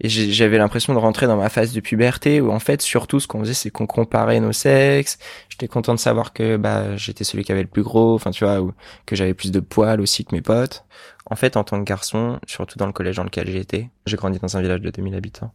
Et 0.00 0.08
j'avais 0.08 0.58
l'impression 0.58 0.94
de 0.94 0.98
rentrer 0.98 1.26
dans 1.26 1.36
ma 1.36 1.48
phase 1.48 1.72
de 1.72 1.80
puberté 1.80 2.40
où 2.40 2.52
en 2.52 2.60
fait 2.60 2.80
surtout 2.82 3.20
ce 3.20 3.26
qu'on 3.26 3.40
faisait 3.40 3.54
c'est 3.54 3.70
qu'on 3.70 3.86
comparait 3.86 4.40
nos 4.40 4.52
sexes. 4.52 5.18
J'étais 5.48 5.68
content 5.68 5.94
de 5.94 5.98
savoir 5.98 6.32
que 6.32 6.56
bah 6.56 6.96
j'étais 6.96 7.24
celui 7.24 7.44
qui 7.44 7.52
avait 7.52 7.62
le 7.62 7.68
plus 7.68 7.82
gros, 7.82 8.14
enfin 8.14 8.30
tu 8.30 8.44
vois, 8.44 8.60
ou 8.60 8.72
que 9.06 9.16
j'avais 9.16 9.34
plus 9.34 9.50
de 9.50 9.60
poils 9.60 10.00
aussi 10.00 10.24
que 10.24 10.34
mes 10.34 10.42
potes. 10.42 10.84
En 11.26 11.36
fait 11.36 11.56
en 11.56 11.64
tant 11.64 11.78
que 11.78 11.84
garçon, 11.84 12.38
surtout 12.46 12.78
dans 12.78 12.86
le 12.86 12.92
collège 12.92 13.16
dans 13.16 13.24
lequel 13.24 13.50
j'étais, 13.50 13.90
j'ai 14.06 14.16
grandi 14.16 14.38
dans 14.38 14.56
un 14.56 14.60
village 14.62 14.80
de 14.80 14.90
2000 14.90 15.14
habitants. 15.14 15.52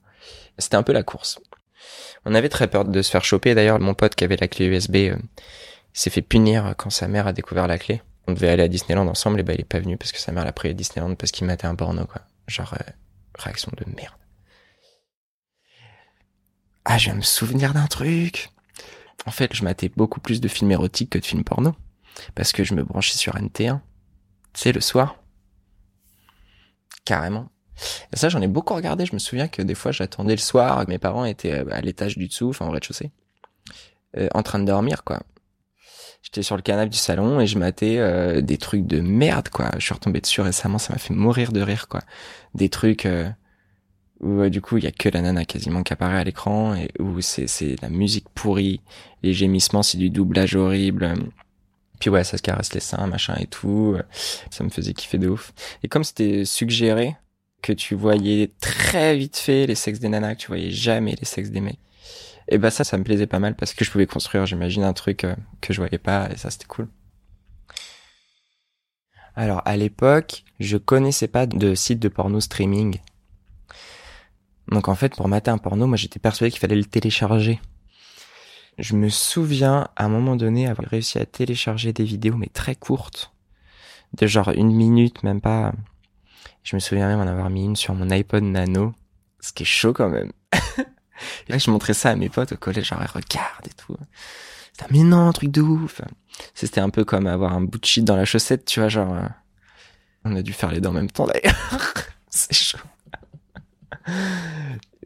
C'était 0.58 0.75
un 0.75 0.84
peu 0.84 0.94
la 0.94 1.04
course. 1.04 1.40
On 2.25 2.36
avait 2.36 2.50
très 2.50 2.68
peur 2.68 2.86
de 2.86 3.02
se 3.02 3.12
faire 3.12 3.25
choper. 3.25 3.56
D'ailleurs, 3.56 3.80
mon 3.80 3.94
pote 3.94 4.16
qui 4.16 4.24
avait 4.24 4.38
la 4.38 4.48
clé 4.48 4.66
USB 4.66 4.96
euh, 4.96 5.18
s'est 5.94 6.10
fait 6.10 6.22
punir 6.22 6.74
quand 6.78 6.90
sa 6.90 7.08
mère 7.08 7.28
a 7.28 7.34
découvert 7.34 7.68
la 7.68 7.78
clé. 7.78 8.02
On 8.28 8.34
devait 8.34 8.50
aller 8.50 8.64
à 8.64 8.68
Disneyland 8.68 9.08
ensemble 9.08 9.40
et 9.42 9.44
bah 9.44 9.54
il 9.54 9.62
est 9.62 9.66
pas 9.66 9.80
venu 9.80 9.98
parce 9.98 10.12
que 10.12 10.20
sa 10.20 10.31
mère 10.31 10.46
l'a 10.46 10.54
pris 10.54 10.70
à 10.70 10.74
Disneyland 10.74 11.16
parce 11.16 11.31
qu'il 11.31 11.46
mettait 11.46 11.68
un 11.68 11.75
porno 11.75 12.06
quoi. 12.06 12.22
Genre 12.48 12.74
euh, 12.74 12.92
Réaction 13.38 13.72
de 13.75 13.86
merde. 13.96 14.14
Ah, 16.86 16.98
je 16.98 17.06
viens 17.06 17.16
me 17.16 17.22
souvenir 17.22 17.74
d'un 17.74 17.88
truc. 17.88 18.50
En 19.26 19.31
fait, 19.31 19.54
je 19.56 19.64
matais 19.64 19.90
beaucoup 19.90 20.19
plus 20.19 20.42
de 20.42 20.48
films 20.48 20.72
érotiques 20.72 21.12
que 21.12 21.19
de 21.19 21.26
films 21.26 21.44
porno. 21.44 21.76
Parce 22.36 22.52
que 22.52 22.64
je 22.64 22.74
me 22.74 22.84
branchais 22.84 23.18
sur 23.18 23.34
NT1. 23.34 23.80
Tu 24.54 24.72
le 24.72 24.81
soir. 24.81 25.16
Carrément. 27.06 27.50
Et 28.14 28.18
ça, 28.18 28.30
j'en 28.30 28.42
ai 28.42 28.48
beaucoup 28.48 28.74
regardé. 28.74 29.06
Je 29.06 29.14
me 29.14 29.20
souviens 29.20 29.48
que 29.48 29.62
des 29.62 29.75
fois, 29.75 29.92
j'attendais 29.92 30.36
le 30.36 30.42
soir. 30.42 30.86
Mes 30.88 31.00
parents 31.00 31.25
étaient 31.25 31.54
euh, 31.54 31.66
à 31.72 31.81
l'étage 31.81 32.18
du 32.18 32.28
dessous, 32.28 32.50
enfin 32.50 32.68
au 32.68 32.72
rez-de-chaussée. 32.72 33.12
Euh, 34.18 34.28
en 34.34 34.44
train 34.44 34.60
de 34.60 34.66
dormir, 34.66 35.04
quoi. 35.04 35.22
J'étais 36.24 36.42
sur 36.42 36.56
le 36.56 36.62
canapé 36.62 36.90
du 36.90 36.98
salon 36.98 37.42
et 37.42 37.48
je 37.48 37.60
matais 37.60 37.98
euh, 38.00 38.40
des 38.40 38.58
trucs 38.58 38.88
de 38.88 39.02
merde, 39.02 39.50
quoi. 39.50 39.72
Je 39.75 39.84
suis 39.84 39.94
retombé 39.94 40.22
dessus 40.22 40.40
récemment, 40.40 40.78
ça 40.78 40.94
m'a 40.94 41.00
fait 41.00 41.14
mourir 41.14 41.52
de 41.52 41.62
rire, 41.62 41.90
quoi. 41.90 42.00
Des 42.56 42.70
trucs 42.70 43.06
euh, 43.06 43.30
où 44.22 44.40
euh, 44.40 44.50
du 44.50 44.62
coup 44.62 44.78
il 44.78 44.86
y 44.86 44.88
a 44.88 44.92
que 44.92 45.10
la 45.10 45.22
nana 45.22 45.44
quasiment 45.44 45.84
qui 45.84 45.92
apparaît 45.92 46.19
à 46.19 46.24
l'écran 46.24 46.76
et 46.76 46.90
où 46.98 47.19
c'est 47.19 47.48
c'est 47.48 47.76
la 47.81 47.90
musique 47.90 48.30
pourrie, 48.34 48.80
les 49.22 49.34
gémissements, 49.34 49.84
c'est 49.84 49.98
du 49.98 50.10
doublage 50.10 50.56
horrible. 50.56 51.14
Puis 52.00 52.10
ouais, 52.10 52.24
ça 52.24 52.38
se 52.38 52.42
caresse 52.42 52.74
les 52.74 52.80
seins, 52.80 53.06
machin 53.06 53.36
et 53.40 53.48
tout. 53.48 53.98
Ça 54.50 54.64
me 54.64 54.69
faisait 54.69 54.94
kiffer 54.94 55.18
de 55.18 55.28
ouf. 55.28 55.54
Et 55.84 55.90
comme 55.90 56.06
c'était 56.06 56.45
suggéré 56.45 57.18
que 57.64 57.74
tu 57.74 57.96
voyais 57.96 58.52
très 58.62 59.18
vite 59.18 59.38
fait 59.38 59.66
les 59.66 59.76
sexes 59.76 60.00
des 60.00 60.10
nanas, 60.10 60.36
que 60.36 60.42
tu 60.42 60.48
voyais 60.48 60.70
jamais 60.70 61.16
les 61.20 61.26
sexes 61.26 61.50
des 61.50 61.62
mecs 61.62 61.80
et 62.48 62.58
bah 62.58 62.72
ça, 62.72 62.84
ça 62.84 62.98
me 62.98 63.04
plaisait 63.04 63.28
pas 63.28 63.40
mal 63.40 63.56
parce 63.56 63.74
que 63.74 63.86
je 63.86 63.92
pouvais 63.92 64.08
construire, 64.08 64.46
j'imagine, 64.46 64.84
un 64.84 64.94
truc 64.94 65.24
euh, 65.24 65.36
que 65.62 65.74
je 65.74 65.80
voyais 65.80 65.98
pas 65.98 66.30
et 66.32 66.38
ça 66.38 66.50
c'était 66.52 66.66
cool. 66.66 66.88
Alors 69.36 69.62
à 69.66 69.78
l'époque, 69.78 70.44
je 70.60 70.78
connaissais 70.78 71.28
pas 71.28 71.46
de 71.46 71.74
site 71.76 72.00
de 72.00 72.10
porno 72.10 72.40
streaming. 72.40 73.00
Donc 74.68 74.88
en 74.88 74.96
fait, 74.96 75.16
pour 75.16 75.28
mater 75.28 75.52
un 75.52 75.58
porno, 75.58 75.88
moi 75.88 75.98
j'étais 75.98 76.20
persuadé 76.20 76.52
qu'il 76.52 76.60
fallait 76.60 76.76
le 76.76 76.86
télécharger. 76.86 77.60
Je 78.78 78.96
me 78.96 79.10
souviens 79.10 79.88
à 79.96 80.06
un 80.06 80.10
moment 80.10 80.36
donné 80.36 80.68
avoir 80.68 80.90
réussi 80.90 81.20
à 81.20 81.26
télécharger 81.26 81.94
des 81.94 82.04
vidéos 82.04 82.38
mais 82.38 82.48
très 82.48 82.76
courtes, 82.76 83.34
de 84.14 84.28
genre 84.28 84.50
une 84.50 84.74
minute, 84.74 85.24
même 85.24 85.42
pas. 85.42 85.74
Je 86.64 86.76
me 86.76 86.80
souviens 86.80 87.08
même 87.08 87.20
en 87.20 87.30
avoir 87.30 87.50
mis 87.50 87.66
une 87.66 87.76
sur 87.76 87.94
mon 87.94 88.10
iPod 88.10 88.44
Nano, 88.44 88.94
ce 89.40 89.52
qui 89.54 89.64
est 89.64 89.68
chaud 89.68 89.94
quand 89.94 90.10
même. 90.10 90.32
Et 91.48 91.52
là, 91.52 91.58
je 91.58 91.70
montrais 91.70 91.94
ça 91.94 92.10
à 92.10 92.16
mes 92.16 92.30
potes 92.30 92.54
au 92.54 92.58
collège, 92.58 92.88
genre, 92.88 93.00
regarde 93.00 93.68
et 93.68 93.74
tout. 93.76 93.96
C'était, 94.72 94.88
mais 94.92 95.04
non, 95.04 95.32
truc 95.32 95.52
de 95.52 95.62
ouf. 95.62 96.02
C'était 96.54 96.82
un 96.82 96.90
peu 96.90 97.06
comme 97.06 97.28
avoir 97.28 97.54
un 97.54 97.62
bout 97.62 97.78
de 97.78 97.86
shit 97.86 98.04
dans 98.04 98.16
la 98.16 98.26
chaussette, 98.26 98.66
tu 98.66 98.80
vois, 98.80 98.90
genre, 98.90 99.14
euh, 99.14 99.28
on 100.26 100.36
a 100.36 100.42
dû 100.42 100.54
faire 100.54 100.72
les 100.72 100.82
deux 100.82 100.90
en 100.90 100.94
même 100.94 101.12
temps 101.12 101.28
d'ailleurs. 101.28 101.82
C'est 102.30 102.54
chaud. 102.54 102.80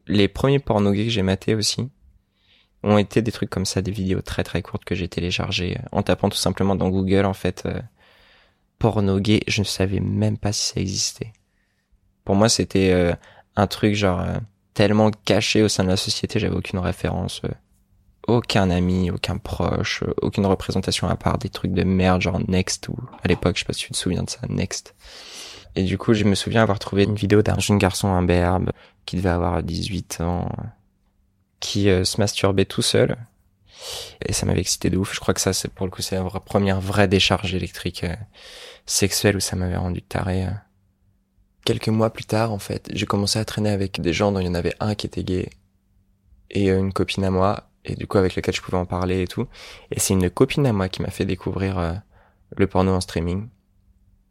Les 0.07 0.27
premiers 0.27 0.59
porno 0.59 0.93
que 0.93 1.09
j'ai 1.09 1.21
matés 1.21 1.55
aussi 1.55 1.89
ont 2.83 2.97
été 2.97 3.21
des 3.21 3.31
trucs 3.31 3.49
comme 3.49 3.65
ça, 3.65 3.81
des 3.81 3.91
vidéos 3.91 4.21
très 4.21 4.43
très 4.43 4.61
courtes 4.61 4.85
que 4.85 4.95
j'ai 4.95 5.09
téléchargées 5.09 5.77
en 5.91 6.03
tapant 6.03 6.29
tout 6.29 6.37
simplement 6.37 6.75
dans 6.75 6.89
Google 6.89 7.25
en 7.25 7.33
fait 7.33 7.63
euh, 7.65 7.81
porno 8.79 9.19
gay. 9.19 9.41
Je 9.47 9.61
ne 9.61 9.65
savais 9.65 9.99
même 9.99 10.37
pas 10.37 10.53
si 10.53 10.67
ça 10.73 10.79
existait. 10.79 11.33
Pour 12.27 12.35
moi, 12.35 12.49
c'était 12.49 12.91
euh, 12.91 13.13
un 13.55 13.67
truc 13.67 13.95
genre 13.95 14.19
euh, 14.19 14.35
tellement 14.73 15.11
caché 15.23 15.63
au 15.63 15.69
sein 15.69 15.85
de 15.85 15.87
la 15.87 15.95
société, 15.95 16.41
j'avais 16.41 16.57
aucune 16.57 16.79
référence, 16.79 17.39
euh, 17.45 17.53
aucun 18.27 18.69
ami, 18.69 19.11
aucun 19.11 19.37
proche, 19.37 20.03
euh, 20.03 20.13
aucune 20.21 20.45
représentation 20.45 21.07
à 21.07 21.15
part 21.15 21.37
des 21.37 21.47
trucs 21.47 21.71
de 21.71 21.83
merde 21.83 22.21
genre 22.21 22.41
Next 22.49 22.89
ou 22.89 22.97
à 23.23 23.29
l'époque, 23.29 23.55
je 23.55 23.61
sais 23.61 23.65
pas 23.65 23.71
si 23.71 23.85
tu 23.85 23.93
te 23.93 23.97
souviens 23.97 24.23
de 24.23 24.29
ça, 24.29 24.41
Next. 24.49 24.93
Et 25.77 25.83
du 25.83 25.97
coup, 25.97 26.13
je 26.13 26.25
me 26.25 26.35
souviens 26.35 26.63
avoir 26.63 26.79
trouvé 26.79 27.05
une 27.05 27.15
vidéo 27.15 27.41
d'un 27.43 27.59
jeune 27.59 27.77
garçon 27.77 28.09
imberbe 28.09 28.71
qui 29.05 29.15
devait 29.15 29.29
avoir 29.29 29.63
18 29.63 30.19
ans, 30.19 30.51
qui 31.61 31.89
euh, 31.89 32.03
se 32.03 32.19
masturbait 32.19 32.65
tout 32.65 32.81
seul 32.81 33.15
Et 34.25 34.33
ça 34.33 34.45
m'avait 34.45 34.59
excité 34.59 34.89
de 34.89 34.97
ouf. 34.97 35.13
Je 35.13 35.21
crois 35.21 35.33
que 35.33 35.39
ça, 35.39 35.53
c'est 35.53 35.73
pour 35.73 35.85
le 35.85 35.91
coup, 35.93 36.01
c'est 36.01 36.17
la 36.17 36.41
première 36.41 36.81
vraie 36.81 37.07
décharge 37.07 37.55
électrique 37.55 38.03
euh, 38.03 38.17
sexuelle 38.85 39.37
où 39.37 39.39
ça 39.39 39.55
m'avait 39.55 39.77
rendu 39.77 40.01
taré. 40.01 40.45
Euh. 41.67 41.73
Quelques 41.73 41.89
mois 41.89 42.09
plus 42.11 42.25
tard, 42.25 42.51
en 42.51 42.59
fait, 42.59 42.89
j'ai 42.93 43.05
commencé 43.05 43.39
à 43.39 43.45
traîner 43.45 43.69
avec 43.69 44.01
des 44.01 44.13
gens 44.13 44.31
dont 44.31 44.39
il 44.39 44.47
y 44.47 44.49
en 44.49 44.55
avait 44.55 44.75
un 44.79 44.95
qui 44.95 45.07
était 45.07 45.23
gay 45.23 45.49
et 46.49 46.69
une 46.69 46.93
copine 46.93 47.25
à 47.25 47.31
moi, 47.31 47.69
et 47.83 47.95
du 47.95 48.07
coup 48.07 48.17
avec 48.17 48.35
laquelle 48.35 48.55
je 48.55 48.61
pouvais 48.61 48.77
en 48.77 48.85
parler 48.85 49.23
et 49.23 49.27
tout. 49.27 49.47
Et 49.91 49.99
c'est 49.99 50.13
une 50.13 50.29
copine 50.29 50.65
à 50.65 50.73
moi 50.73 50.87
qui 50.89 51.01
m'a 51.01 51.09
fait 51.09 51.25
découvrir 51.25 52.01
le 52.55 52.67
porno 52.67 52.93
en 52.93 53.01
streaming. 53.01 53.49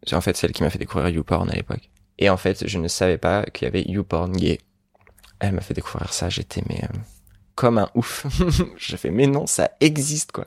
C'est 0.07 0.17
en 0.17 0.21
fait 0.21 0.37
celle 0.37 0.53
qui 0.53 0.63
m'a 0.63 0.71
fait 0.71 0.79
découvrir 0.79 1.09
YouPorn 1.09 1.51
à 1.51 1.55
l'époque. 1.55 1.91
Et 2.19 2.31
en 2.31 2.37
fait, 2.37 2.67
je 2.67 2.79
ne 2.79 2.89
savais 2.89 3.19
pas 3.19 3.45
qu'il 3.45 3.67
y 3.67 3.69
avait 3.69 3.83
YouPorn 3.83 4.33
gay. 4.33 4.59
Elle 5.39 5.53
m'a 5.53 5.61
fait 5.61 5.75
découvrir 5.75 6.13
ça, 6.13 6.31
j'étais 6.31 6.63
mais 6.69 6.83
euh, 6.85 6.99
comme 7.55 7.79
un 7.79 7.91
ouf. 7.95 8.27
J'ai 8.79 8.97
fait 8.97 9.11
mais 9.11 9.27
non, 9.27 9.47
ça 9.47 9.71
existe 9.81 10.33
quoi. 10.33 10.47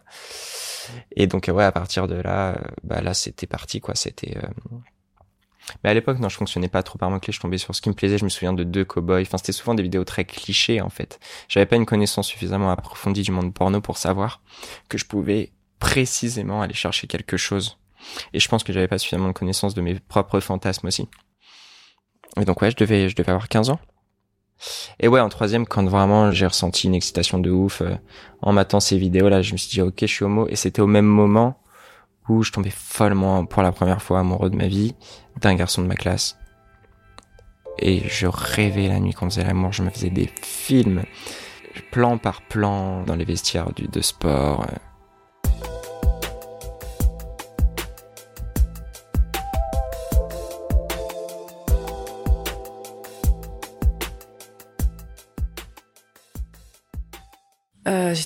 Et 1.16 1.28
donc 1.28 1.50
ouais, 1.54 1.64
à 1.64 1.72
partir 1.72 2.08
de 2.08 2.16
là, 2.16 2.54
euh, 2.54 2.68
bah 2.84 3.02
là 3.02 3.14
c'était 3.14 3.46
parti 3.46 3.82
quoi, 3.82 3.94
c'était 3.94 4.38
euh, 4.38 4.48
mais 5.84 5.90
à 5.90 5.94
l'époque, 5.94 6.20
non, 6.20 6.30
je 6.30 6.38
fonctionnais 6.38 6.68
pas 6.68 6.84
trop 6.84 6.98
par 6.98 7.10
mon 7.10 7.20
clé. 7.20 7.34
Je 7.34 7.40
tombais 7.40 7.58
sur 7.58 7.76
ce 7.76 7.82
qui 7.82 7.90
me 7.90 7.96
plaisait. 7.96 8.18
Je 8.18 8.26
me 8.26 8.30
souviens 8.30 8.54
de 8.54 8.64
deux 8.64 8.86
cowboys. 8.86 9.22
Enfin, 9.22 9.38
c'était 9.38 9.52
souvent 9.52 9.76
des 9.76 9.84
vidéos 9.84 10.04
très 10.04 10.26
clichés, 10.26 10.82
en 10.82 10.90
fait. 10.90 11.20
J'avais 11.48 11.66
pas 11.66 11.76
une 11.76 11.86
connaissance 11.86 12.28
suffisamment 12.28 12.72
approfondie 12.72 13.22
du 13.22 13.32
monde 13.32 13.54
porno 13.54 13.82
pour 13.82 13.98
savoir 13.98 14.42
que 14.90 14.98
je 14.98 15.06
pouvais 15.06 15.52
précisément 15.80 16.62
aller 16.62 16.74
chercher 16.74 17.08
quelque 17.08 17.38
chose. 17.38 17.78
Et 18.34 18.40
je 18.40 18.48
pense 18.48 18.64
que 18.64 18.74
j'avais 18.74 18.88
pas 18.88 18.98
suffisamment 18.98 19.28
de 19.28 19.34
connaissance 19.34 19.74
de 19.74 19.82
mes 19.82 19.96
propres 20.00 20.40
fantasmes 20.40 20.88
aussi. 20.88 21.08
Et 22.40 22.46
donc 22.46 22.62
ouais, 22.62 22.72
je 22.72 22.76
devais, 22.76 23.10
je 23.10 23.16
devais 23.16 23.30
avoir 23.30 23.50
15 23.50 23.70
ans. 23.70 23.80
Et 25.00 25.08
ouais, 25.08 25.20
en 25.20 25.30
troisième, 25.30 25.66
quand 25.66 25.86
vraiment 25.86 26.32
j'ai 26.32 26.46
ressenti 26.46 26.88
une 26.88 26.96
excitation 26.96 27.40
de 27.40 27.50
ouf 27.50 27.82
euh, 27.82 27.96
en 28.42 28.52
matant 28.52 28.80
ces 28.80 28.98
vidéos 28.98 29.30
là, 29.30 29.42
je 29.42 29.54
me 29.54 29.58
suis 29.58 29.70
dit 29.70 29.82
ok, 29.82 29.96
je 30.02 30.06
suis 30.06 30.26
homo. 30.26 30.48
Et 30.50 30.56
c'était 30.56 30.82
au 30.82 30.88
même 30.88 31.06
moment 31.06 31.62
je 32.42 32.52
tombais 32.52 32.70
follement 32.70 33.46
pour 33.46 33.64
la 33.64 33.72
première 33.72 34.02
fois 34.02 34.20
amoureux 34.20 34.50
de 34.50 34.56
ma 34.56 34.68
vie 34.68 34.96
d'un 35.42 35.56
garçon 35.56 35.82
de 35.82 35.88
ma 35.88 35.96
classe. 35.96 36.38
Et 37.80 38.08
je 38.08 38.28
rêvais 38.28 38.88
la 38.88 39.00
nuit 39.00 39.14
qu'on 39.14 39.30
faisait 39.30 39.44
l'amour, 39.44 39.72
je 39.72 39.84
me 39.84 39.90
faisais 39.90 40.10
des 40.10 40.30
films, 40.42 41.04
plan 41.92 42.18
par 42.18 42.42
plan 42.42 43.04
dans 43.04 43.16
les 43.16 43.26
vestiaires 43.26 43.74
du, 43.74 43.88
de 43.88 44.02
sport. 44.02 44.66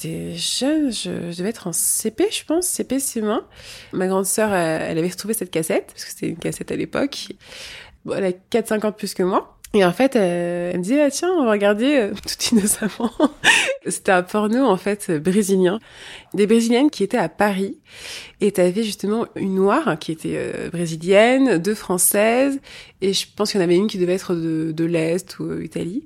J'étais 0.04 0.36
jeune, 0.36 0.92
je, 0.92 1.36
devais 1.38 1.50
être 1.50 1.68
en 1.68 1.74
CP, 1.74 2.28
je 2.32 2.46
pense, 2.46 2.68
CP, 2.68 2.98
CE1. 2.98 3.42
Ma 3.94 4.08
grande 4.08 4.26
sœur, 4.26 4.54
elle, 4.54 4.98
avait 4.98 5.10
retrouvé 5.10 5.34
cette 5.34 5.52
cassette, 5.52 5.88
parce 5.88 6.06
que 6.06 6.12
c'était 6.12 6.30
une 6.30 6.38
cassette 6.38 6.72
à 6.72 6.76
l'époque. 6.76 7.34
Bon, 8.06 8.16
elle 8.16 8.26
a 8.26 8.32
4-5 8.32 8.86
ans 8.86 8.90
de 8.90 8.96
plus 8.96 9.14
que 9.14 9.24
moi. 9.24 9.53
Et 9.76 9.84
en 9.84 9.92
fait, 9.92 10.16
elle, 10.16 10.78
me 10.78 10.84
dit, 10.84 11.00
ah, 11.00 11.10
tiens, 11.10 11.32
on 11.36 11.46
va 11.46 11.52
regarder 11.52 11.96
euh, 11.96 12.14
tout 12.28 12.56
innocemment. 12.56 13.12
C'était 13.88 14.12
un 14.12 14.22
porno, 14.22 14.64
en 14.66 14.78
fait, 14.78 15.10
brésilien. 15.10 15.80
Des 16.36 16.46
brésiliennes 16.46 16.92
qui 16.92 17.04
étaient 17.04 17.18
à 17.18 17.28
Paris. 17.28 17.80
Et 18.40 18.52
t'avais 18.52 18.84
justement 18.84 19.26
une 19.36 19.56
noire 19.56 19.98
qui 19.98 20.12
était 20.12 20.36
euh, 20.36 20.70
brésilienne, 20.70 21.58
deux 21.58 21.74
françaises. 21.74 22.60
Et 23.02 23.14
je 23.14 23.26
pense 23.36 23.52
qu'il 23.52 23.60
y 23.60 23.64
en 23.64 23.66
avait 23.66 23.76
une 23.76 23.88
qui 23.88 23.98
devait 23.98 24.14
être 24.14 24.36
de, 24.36 24.72
de 24.72 24.86
l'Est 24.86 25.40
ou 25.40 25.46
euh, 25.46 25.64
Italie. 25.64 26.06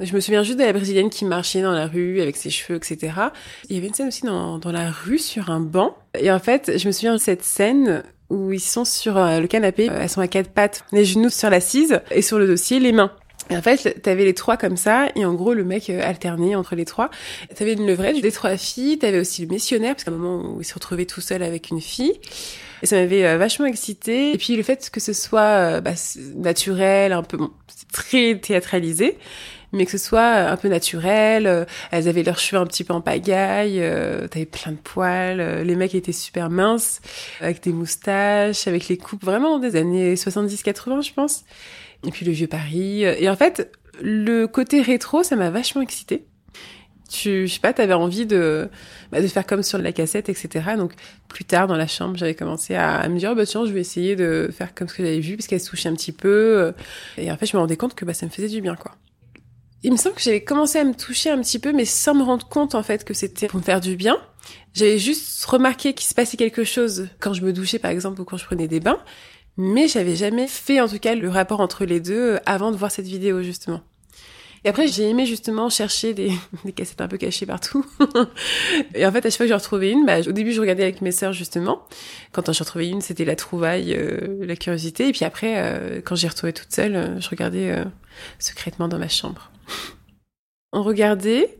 Je 0.00 0.14
me 0.14 0.20
souviens 0.20 0.44
juste 0.44 0.60
de 0.60 0.64
la 0.64 0.72
brésilienne 0.72 1.10
qui 1.10 1.24
marchait 1.24 1.62
dans 1.62 1.72
la 1.72 1.88
rue 1.88 2.20
avec 2.20 2.36
ses 2.36 2.50
cheveux, 2.50 2.76
etc. 2.76 3.12
Il 3.68 3.74
y 3.74 3.78
avait 3.78 3.88
une 3.88 3.94
scène 3.94 4.08
aussi 4.08 4.22
dans, 4.22 4.58
dans 4.58 4.72
la 4.72 4.88
rue 4.88 5.18
sur 5.18 5.50
un 5.50 5.60
banc. 5.60 5.96
Et 6.16 6.30
en 6.30 6.38
fait, 6.38 6.78
je 6.78 6.86
me 6.86 6.92
souviens 6.92 7.14
de 7.14 7.20
cette 7.20 7.42
scène 7.42 8.04
où 8.30 8.52
ils 8.52 8.60
sont 8.60 8.84
sur 8.84 9.18
euh, 9.18 9.40
le 9.40 9.46
canapé, 9.46 9.90
elles 9.92 10.08
sont 10.08 10.20
à 10.20 10.28
quatre 10.28 10.50
pattes, 10.50 10.84
les 10.92 11.04
genoux 11.04 11.30
sur 11.30 11.50
l'assise 11.50 12.00
et 12.10 12.22
sur 12.22 12.38
le 12.38 12.46
dossier 12.46 12.80
les 12.80 12.92
mains. 12.92 13.12
Et 13.50 13.56
en 13.56 13.62
fait, 13.62 14.00
t'avais 14.02 14.24
les 14.24 14.34
trois 14.34 14.56
comme 14.56 14.76
ça, 14.76 15.08
et 15.16 15.24
en 15.24 15.34
gros, 15.34 15.54
le 15.54 15.64
mec 15.64 15.90
euh, 15.90 16.00
alternait 16.02 16.54
entre 16.54 16.76
les 16.76 16.84
trois. 16.84 17.10
T'avais 17.56 17.72
une 17.72 17.86
levrette 17.86 18.20
des 18.20 18.30
trois 18.30 18.56
filles, 18.56 18.98
t'avais 18.98 19.18
aussi 19.18 19.42
le 19.42 19.48
missionnaire, 19.48 19.94
parce 19.94 20.04
qu'à 20.04 20.12
un 20.12 20.14
moment 20.14 20.54
où 20.54 20.60
il 20.60 20.64
se 20.64 20.74
retrouvait 20.74 21.06
tout 21.06 21.20
seul 21.20 21.42
avec 21.42 21.70
une 21.70 21.80
fille. 21.80 22.14
Et 22.82 22.86
ça 22.86 22.96
m'avait 22.96 23.26
euh, 23.26 23.38
vachement 23.38 23.66
excité. 23.66 24.32
Et 24.32 24.38
puis 24.38 24.56
le 24.56 24.62
fait 24.62 24.88
que 24.90 25.00
ce 25.00 25.12
soit 25.12 25.80
bah, 25.80 25.94
naturel, 26.36 27.12
un 27.12 27.24
peu, 27.24 27.38
bon, 27.38 27.50
très 27.92 28.38
théâtralisé, 28.38 29.18
mais 29.72 29.84
que 29.84 29.90
ce 29.90 29.98
soit 29.98 30.50
un 30.50 30.56
peu 30.56 30.68
naturel. 30.68 31.46
Euh, 31.46 31.64
elles 31.90 32.08
avaient 32.08 32.22
leurs 32.22 32.38
cheveux 32.38 32.60
un 32.60 32.66
petit 32.66 32.84
peu 32.84 32.92
en 32.92 33.00
pagaille, 33.00 33.80
euh, 33.80 34.26
t'avais 34.28 34.46
plein 34.46 34.72
de 34.72 34.78
poils. 34.78 35.40
Euh, 35.40 35.64
les 35.64 35.76
mecs 35.76 35.94
étaient 35.94 36.12
super 36.12 36.50
minces, 36.50 37.00
avec 37.40 37.62
des 37.62 37.72
moustaches, 37.72 38.66
avec 38.66 38.88
les 38.88 38.96
coupes 38.96 39.24
vraiment 39.24 39.58
des 39.58 39.76
années 39.76 40.14
70-80, 40.14 41.02
je 41.02 41.12
pense. 41.12 41.44
Et 42.06 42.10
puis 42.10 42.24
le 42.24 42.32
vieux 42.32 42.46
Paris. 42.46 43.02
Et 43.02 43.28
en 43.28 43.36
fait, 43.36 43.76
le 44.00 44.46
côté 44.46 44.80
rétro, 44.80 45.22
ça 45.22 45.36
m'a 45.36 45.50
vachement 45.50 45.82
excité. 45.82 46.24
Tu, 47.10 47.48
je 47.48 47.54
sais 47.54 47.60
pas, 47.60 47.72
t'avais 47.72 47.92
envie 47.92 48.24
de, 48.24 48.70
bah, 49.10 49.20
de 49.20 49.26
faire 49.26 49.44
comme 49.44 49.64
sur 49.64 49.78
la 49.78 49.90
cassette, 49.92 50.28
etc. 50.28 50.76
Donc, 50.76 50.92
plus 51.28 51.44
tard, 51.44 51.66
dans 51.66 51.76
la 51.76 51.88
chambre, 51.88 52.16
j'avais 52.16 52.36
commencé 52.36 52.76
à, 52.76 53.06
me 53.08 53.18
dire, 53.18 53.30
oh, 53.32 53.34
bah, 53.34 53.44
tiens, 53.44 53.66
je 53.66 53.72
vais 53.72 53.80
essayer 53.80 54.14
de 54.14 54.48
faire 54.52 54.74
comme 54.74 54.86
ce 54.88 54.94
que 54.94 55.02
j'avais 55.02 55.18
vu, 55.18 55.36
parce 55.36 55.48
qu'elle 55.48 55.60
se 55.60 55.68
touchait 55.68 55.88
un 55.88 55.94
petit 55.94 56.12
peu. 56.12 56.72
Et 57.18 57.32
en 57.32 57.36
fait, 57.36 57.46
je 57.46 57.56
me 57.56 57.60
rendais 57.60 57.76
compte 57.76 57.96
que, 57.96 58.04
bah, 58.04 58.14
ça 58.14 58.26
me 58.26 58.30
faisait 58.30 58.48
du 58.48 58.60
bien, 58.60 58.76
quoi 58.76 58.92
il 59.82 59.92
me 59.92 59.96
semble 59.96 60.14
que 60.14 60.22
j'avais 60.22 60.42
commencé 60.42 60.78
à 60.78 60.84
me 60.84 60.94
toucher 60.94 61.30
un 61.30 61.40
petit 61.40 61.58
peu, 61.58 61.72
mais 61.72 61.84
sans 61.84 62.14
me 62.14 62.22
rendre 62.22 62.46
compte 62.48 62.74
en 62.74 62.82
fait 62.82 63.04
que 63.04 63.14
c'était 63.14 63.48
pour 63.48 63.60
me 63.60 63.64
faire 63.64 63.80
du 63.80 63.96
bien. 63.96 64.18
J'avais 64.74 64.98
juste 64.98 65.44
remarqué 65.44 65.94
qu'il 65.94 66.06
se 66.06 66.14
passait 66.14 66.36
quelque 66.36 66.64
chose 66.64 67.08
quand 67.18 67.32
je 67.32 67.42
me 67.42 67.52
douchais 67.52 67.78
par 67.78 67.90
exemple 67.90 68.20
ou 68.20 68.24
quand 68.24 68.36
je 68.36 68.44
prenais 68.44 68.68
des 68.68 68.80
bains, 68.80 69.00
mais 69.56 69.88
j'avais 69.88 70.16
jamais 70.16 70.46
fait 70.46 70.80
en 70.80 70.88
tout 70.88 70.98
cas 70.98 71.14
le 71.14 71.28
rapport 71.28 71.60
entre 71.60 71.84
les 71.84 72.00
deux 72.00 72.38
avant 72.46 72.72
de 72.72 72.76
voir 72.76 72.90
cette 72.90 73.06
vidéo 73.06 73.42
justement. 73.42 73.82
Et 74.64 74.68
après, 74.68 74.88
j'ai 74.88 75.08
aimé 75.08 75.24
justement 75.24 75.70
chercher 75.70 76.12
des, 76.12 76.32
des 76.64 76.72
cassettes 76.72 77.00
un 77.00 77.08
peu 77.08 77.16
cachées 77.16 77.46
partout. 77.46 77.84
et 78.94 79.06
en 79.06 79.12
fait, 79.12 79.24
à 79.24 79.30
chaque 79.30 79.38
fois 79.38 79.46
que 79.46 79.50
j'en 79.50 79.56
retrouvais 79.56 79.90
une, 79.90 80.04
bah, 80.04 80.20
au 80.20 80.32
début, 80.32 80.52
je 80.52 80.60
regardais 80.60 80.82
avec 80.82 81.00
mes 81.00 81.12
sœurs 81.12 81.32
justement. 81.32 81.86
Quand 82.32 82.52
j'en 82.52 82.60
retrouvais 82.60 82.88
une, 82.88 83.00
c'était 83.00 83.24
la 83.24 83.36
trouvaille, 83.36 83.94
euh, 83.94 84.44
la 84.44 84.56
curiosité. 84.56 85.08
Et 85.08 85.12
puis 85.12 85.24
après, 85.24 85.54
euh, 85.56 86.00
quand 86.04 86.14
j'ai 86.14 86.28
retrouvée 86.28 86.52
toute 86.52 86.72
seule, 86.72 86.96
euh, 86.96 87.20
je 87.20 87.28
regardais 87.30 87.84
secrètement 88.38 88.88
dans 88.88 88.98
ma 88.98 89.08
chambre. 89.08 89.50
On 90.72 90.82
regardait, 90.82 91.58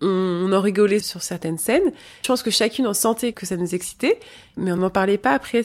on 0.00 0.52
en 0.52 0.60
rigolait 0.60 1.00
sur 1.00 1.22
certaines 1.22 1.58
scènes. 1.58 1.92
Je 2.22 2.28
pense 2.28 2.42
que 2.42 2.50
chacune 2.50 2.86
en 2.86 2.94
sentait 2.94 3.32
que 3.32 3.46
ça 3.46 3.56
nous 3.56 3.74
excitait, 3.74 4.18
mais 4.56 4.72
on 4.72 4.76
n'en 4.76 4.90
parlait 4.90 5.18
pas 5.18 5.32
après. 5.32 5.64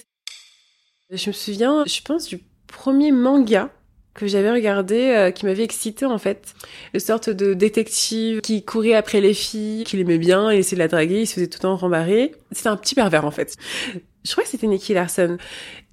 Je 1.11 1.29
me 1.29 1.33
souviens, 1.33 1.83
je 1.85 2.01
pense, 2.01 2.27
du 2.27 2.39
premier 2.67 3.11
manga 3.11 3.69
que 4.17 4.27
j'avais 4.27 4.51
regardé 4.51 5.13
euh, 5.15 5.31
qui 5.31 5.45
m'avait 5.45 5.63
excité 5.63 6.05
en 6.05 6.17
fait. 6.17 6.55
Une 6.93 6.99
sorte 6.99 7.29
de 7.29 7.53
détective 7.53 8.41
qui 8.41 8.65
courait 8.65 8.95
après 8.95 9.21
les 9.21 9.33
filles, 9.33 9.83
qui 9.83 9.95
l'aimait 9.95 10.17
bien, 10.17 10.51
il 10.51 10.59
essayait 10.59 10.77
de 10.77 10.81
la 10.81 10.87
draguer, 10.87 11.21
il 11.21 11.27
se 11.27 11.35
faisait 11.35 11.47
tout 11.47 11.59
le 11.59 11.61
temps 11.61 11.77
rembarrer. 11.77 12.33
C'était 12.51 12.67
un 12.67 12.77
petit 12.77 12.95
pervers 12.95 13.25
en 13.25 13.31
fait. 13.31 13.55
Je 14.27 14.31
crois 14.33 14.43
que 14.43 14.49
c'était 14.49 14.67
Nicky 14.67 14.93
Larson. 14.93 15.37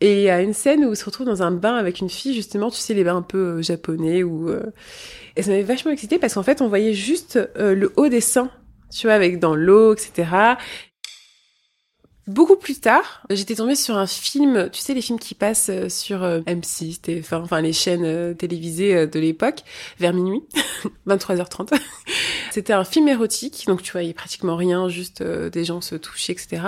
Et 0.01 0.15
il 0.15 0.23
y 0.23 0.31
a 0.31 0.43
une 0.43 0.53
scène 0.53 0.85
où 0.85 0.91
il 0.91 0.97
se 0.97 1.05
retrouve 1.05 1.27
dans 1.27 1.43
un 1.43 1.53
bain 1.53 1.77
avec 1.77 2.01
une 2.01 2.11
fille, 2.11 2.35
justement, 2.35 2.71
tu 2.71 2.79
sais, 2.79 2.95
les 2.95 3.05
bains 3.05 3.17
un 3.17 3.23
peu 3.23 3.59
euh, 3.59 3.63
japonais, 3.63 4.23
où... 4.23 4.49
Euh, 4.49 4.73
et 5.37 5.43
ça 5.43 5.51
m'avait 5.51 5.63
vachement 5.63 5.91
excité 5.91 6.19
parce 6.19 6.35
qu'en 6.35 6.43
fait, 6.43 6.61
on 6.63 6.69
voyait 6.69 6.95
juste 6.95 7.41
le 7.57 7.93
haut 7.97 8.09
des 8.09 8.21
seins, 8.21 8.51
tu 8.91 9.09
vois, 9.09 9.15
avec 9.15 9.41
dans 9.41 9.57
l'eau, 9.57 9.93
etc. 9.93 10.57
Beaucoup 12.27 12.57
plus 12.57 12.81
tard, 12.81 13.23
j'étais 13.29 13.57
tombée 13.57 13.75
sur 13.75 13.99
un 13.99 14.07
film, 14.07 14.71
tu 14.73 14.81
sais 14.81 14.95
les 14.95 15.03
films 15.03 15.19
qui 15.19 15.35
passent 15.35 15.69
euh, 15.69 15.91
sur 15.91 16.23
euh, 16.23 16.41
M6, 16.47 17.03
TF1, 17.03 17.43
enfin 17.43 17.61
les 17.61 17.75
chaînes 17.75 18.07
euh, 18.07 18.33
télévisées 18.33 19.07
de 19.07 19.21
l'époque, 19.21 19.61
vers 19.99 20.15
minuit, 20.15 20.43
23h30. 21.07 21.79
C'était 22.51 22.73
un 22.73 22.85
film 22.85 23.09
érotique, 23.09 23.65
donc 23.67 23.83
tu 23.83 23.93
voyais 23.93 24.15
pratiquement 24.15 24.57
rien, 24.57 24.89
juste 24.89 25.23
des 25.23 25.65
gens 25.65 25.81
se 25.81 25.97
toucher, 25.97 26.33
etc. 26.33 26.63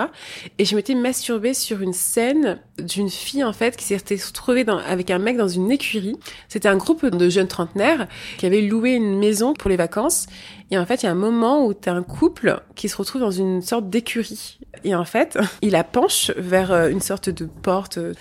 Et 0.59 0.65
je 0.65 0.75
m'étais 0.75 0.93
masturbée 0.93 1.53
sur 1.53 1.81
une 1.81 1.93
scène 1.93 2.59
d'une 2.77 3.09
fille 3.09 3.43
en 3.43 3.53
fait 3.53 3.77
qui 3.77 3.85
s'était 3.85 4.17
retrouvée 4.17 4.65
avec 4.85 5.09
un 5.11 5.17
mec 5.17 5.37
dans 5.37 5.47
une 5.47 5.71
écurie. 5.71 6.17
C'était 6.49 6.67
un 6.67 6.75
groupe 6.75 7.05
de 7.05 7.29
jeunes 7.29 7.47
trentenaires 7.47 8.07
qui 8.37 8.45
avaient 8.45 8.61
loué 8.61 8.91
une 8.91 9.17
maison 9.17 9.53
pour 9.53 9.69
les 9.69 9.77
vacances. 9.77 10.27
Et 10.69 10.77
en 10.77 10.85
fait, 10.85 11.03
il 11.03 11.05
y 11.05 11.09
a 11.09 11.11
un 11.11 11.15
moment 11.15 11.65
où 11.65 11.73
t'as 11.73 11.93
un 11.93 12.03
couple 12.03 12.61
qui 12.75 12.89
se 12.89 12.97
retrouve 12.97 13.21
dans 13.21 13.31
une 13.31 13.61
sorte 13.61 13.89
d'écurie. 13.89 14.59
Et 14.83 14.95
en 14.95 15.05
fait, 15.05 15.37
il 15.61 15.71
la 15.71 15.83
penche 15.83 16.31
vers 16.37 16.71
euh, 16.71 16.89
une 16.89 17.01
sorte 17.01 17.29
de 17.29 17.45
porte 17.45 17.97
euh, 17.97 18.13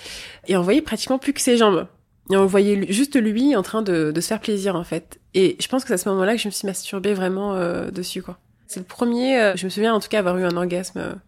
et 0.47 0.57
on 0.57 0.63
voyait 0.63 0.83
pratiquement 0.83 1.19
plus 1.19 1.33
que 1.33 1.41
ses 1.41 1.57
jambes. 1.57 1.87
Et 2.31 2.37
on 2.37 2.47
voyait 2.47 2.91
juste 2.93 3.17
lui 3.21 3.55
en 3.55 3.63
train 3.63 3.83
de, 3.83 4.13
se 4.15 4.27
faire 4.27 4.41
plaisir 4.41 4.75
en 4.75 4.85
fait. 4.85 5.21
Et 5.35 5.57
je 5.61 5.69
pense 5.69 5.83
que 5.83 5.89
c'est 5.89 5.95
à 5.95 5.99
ce 5.99 6.09
moment-là 6.09 6.35
que 6.35 6.41
je 6.41 6.49
me 6.49 6.53
suis 6.53 6.67
masturbée 6.67 7.15
vraiment 7.15 7.55
euh, 7.55 7.91
dessus 7.91 8.23
quoi. 8.23 8.39
C'est 8.67 8.81
le 8.81 8.87
premier, 8.87 9.53
je 9.55 9.65
me 9.65 9.71
souviens 9.71 9.95
en 9.95 10.01
tout 10.01 10.09
cas 10.09 10.19
avoir 10.19 10.37
eu 10.39 10.45
un 10.45 10.57
orgasme 10.57 11.21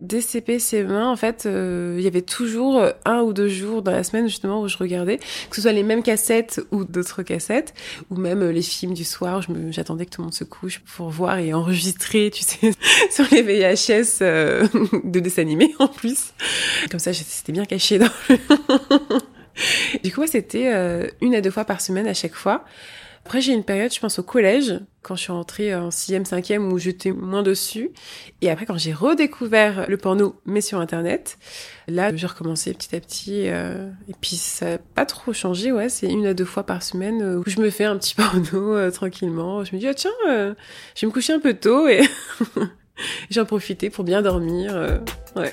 Dès 0.00 0.20
CP, 0.20 0.58
CM1, 0.58 1.06
en 1.06 1.16
fait, 1.16 1.44
euh, 1.44 1.96
il 1.98 2.04
y 2.04 2.06
avait 2.06 2.22
toujours 2.22 2.84
un 3.04 3.20
ou 3.22 3.32
deux 3.32 3.48
jours 3.48 3.82
dans 3.82 3.90
la 3.90 4.04
semaine 4.04 4.28
justement 4.28 4.62
où 4.62 4.68
je 4.68 4.76
regardais, 4.76 5.18
que 5.50 5.56
ce 5.56 5.62
soit 5.62 5.72
les 5.72 5.82
mêmes 5.82 6.04
cassettes 6.04 6.60
ou 6.70 6.84
d'autres 6.84 7.24
cassettes, 7.24 7.74
ou 8.08 8.14
même 8.14 8.42
euh, 8.42 8.52
les 8.52 8.62
films 8.62 8.94
du 8.94 9.02
soir. 9.02 9.42
J'attendais 9.70 10.06
que 10.06 10.10
tout 10.10 10.20
le 10.20 10.26
monde 10.26 10.34
se 10.34 10.44
couche 10.44 10.78
pour 10.96 11.08
voir 11.08 11.38
et 11.40 11.52
enregistrer, 11.52 12.30
tu 12.32 12.44
sais, 12.44 12.70
sur 13.10 13.24
les 13.32 13.42
VHS 13.42 14.18
euh, 14.22 14.68
de 15.02 15.18
dessins 15.18 15.42
animés 15.42 15.74
en 15.80 15.88
plus. 15.88 16.32
Comme 16.92 17.00
ça, 17.00 17.12
c'était 17.12 17.50
bien 17.52 17.64
caché 17.64 17.98
dans. 17.98 18.06
du 20.04 20.12
coup, 20.12 20.28
c'était 20.28 21.10
une 21.20 21.34
à 21.34 21.40
deux 21.40 21.50
fois 21.50 21.64
par 21.64 21.80
semaine 21.80 22.06
à 22.06 22.14
chaque 22.14 22.34
fois. 22.34 22.64
Après, 23.28 23.42
j'ai 23.42 23.52
une 23.52 23.62
période, 23.62 23.92
je 23.92 24.00
pense, 24.00 24.18
au 24.18 24.22
collège, 24.22 24.80
quand 25.02 25.14
je 25.14 25.20
suis 25.24 25.32
rentrée 25.32 25.74
en 25.74 25.90
sixième, 25.90 26.24
cinquième, 26.24 26.72
où 26.72 26.78
j'étais 26.78 27.10
moins 27.10 27.42
dessus. 27.42 27.90
Et 28.40 28.48
après, 28.48 28.64
quand 28.64 28.78
j'ai 28.78 28.94
redécouvert 28.94 29.84
le 29.86 29.98
porno, 29.98 30.40
mais 30.46 30.62
sur 30.62 30.80
Internet, 30.80 31.36
là, 31.88 32.10
j'ai 32.16 32.26
recommencé 32.26 32.72
petit 32.72 32.96
à 32.96 33.00
petit. 33.00 33.50
Euh, 33.50 33.90
et 34.08 34.14
puis, 34.18 34.36
ça 34.36 34.70
n'a 34.70 34.78
pas 34.78 35.04
trop 35.04 35.34
changé, 35.34 35.72
ouais. 35.72 35.90
C'est 35.90 36.06
une 36.06 36.24
à 36.24 36.32
deux 36.32 36.46
fois 36.46 36.64
par 36.64 36.82
semaine 36.82 37.20
euh, 37.20 37.36
où 37.36 37.42
je 37.46 37.60
me 37.60 37.68
fais 37.68 37.84
un 37.84 37.98
petit 37.98 38.14
porno 38.16 38.74
euh, 38.74 38.90
tranquillement. 38.90 39.62
Je 39.62 39.74
me 39.74 39.78
dis, 39.78 39.86
ah, 39.86 39.92
tiens, 39.92 40.10
je 40.24 40.54
vais 41.02 41.06
me 41.06 41.12
coucher 41.12 41.34
un 41.34 41.38
peu 41.38 41.52
tôt 41.52 41.86
et 41.86 42.00
j'en 43.30 43.44
profiter 43.44 43.90
pour 43.90 44.04
bien 44.04 44.22
dormir. 44.22 44.74
ouais. 45.36 45.52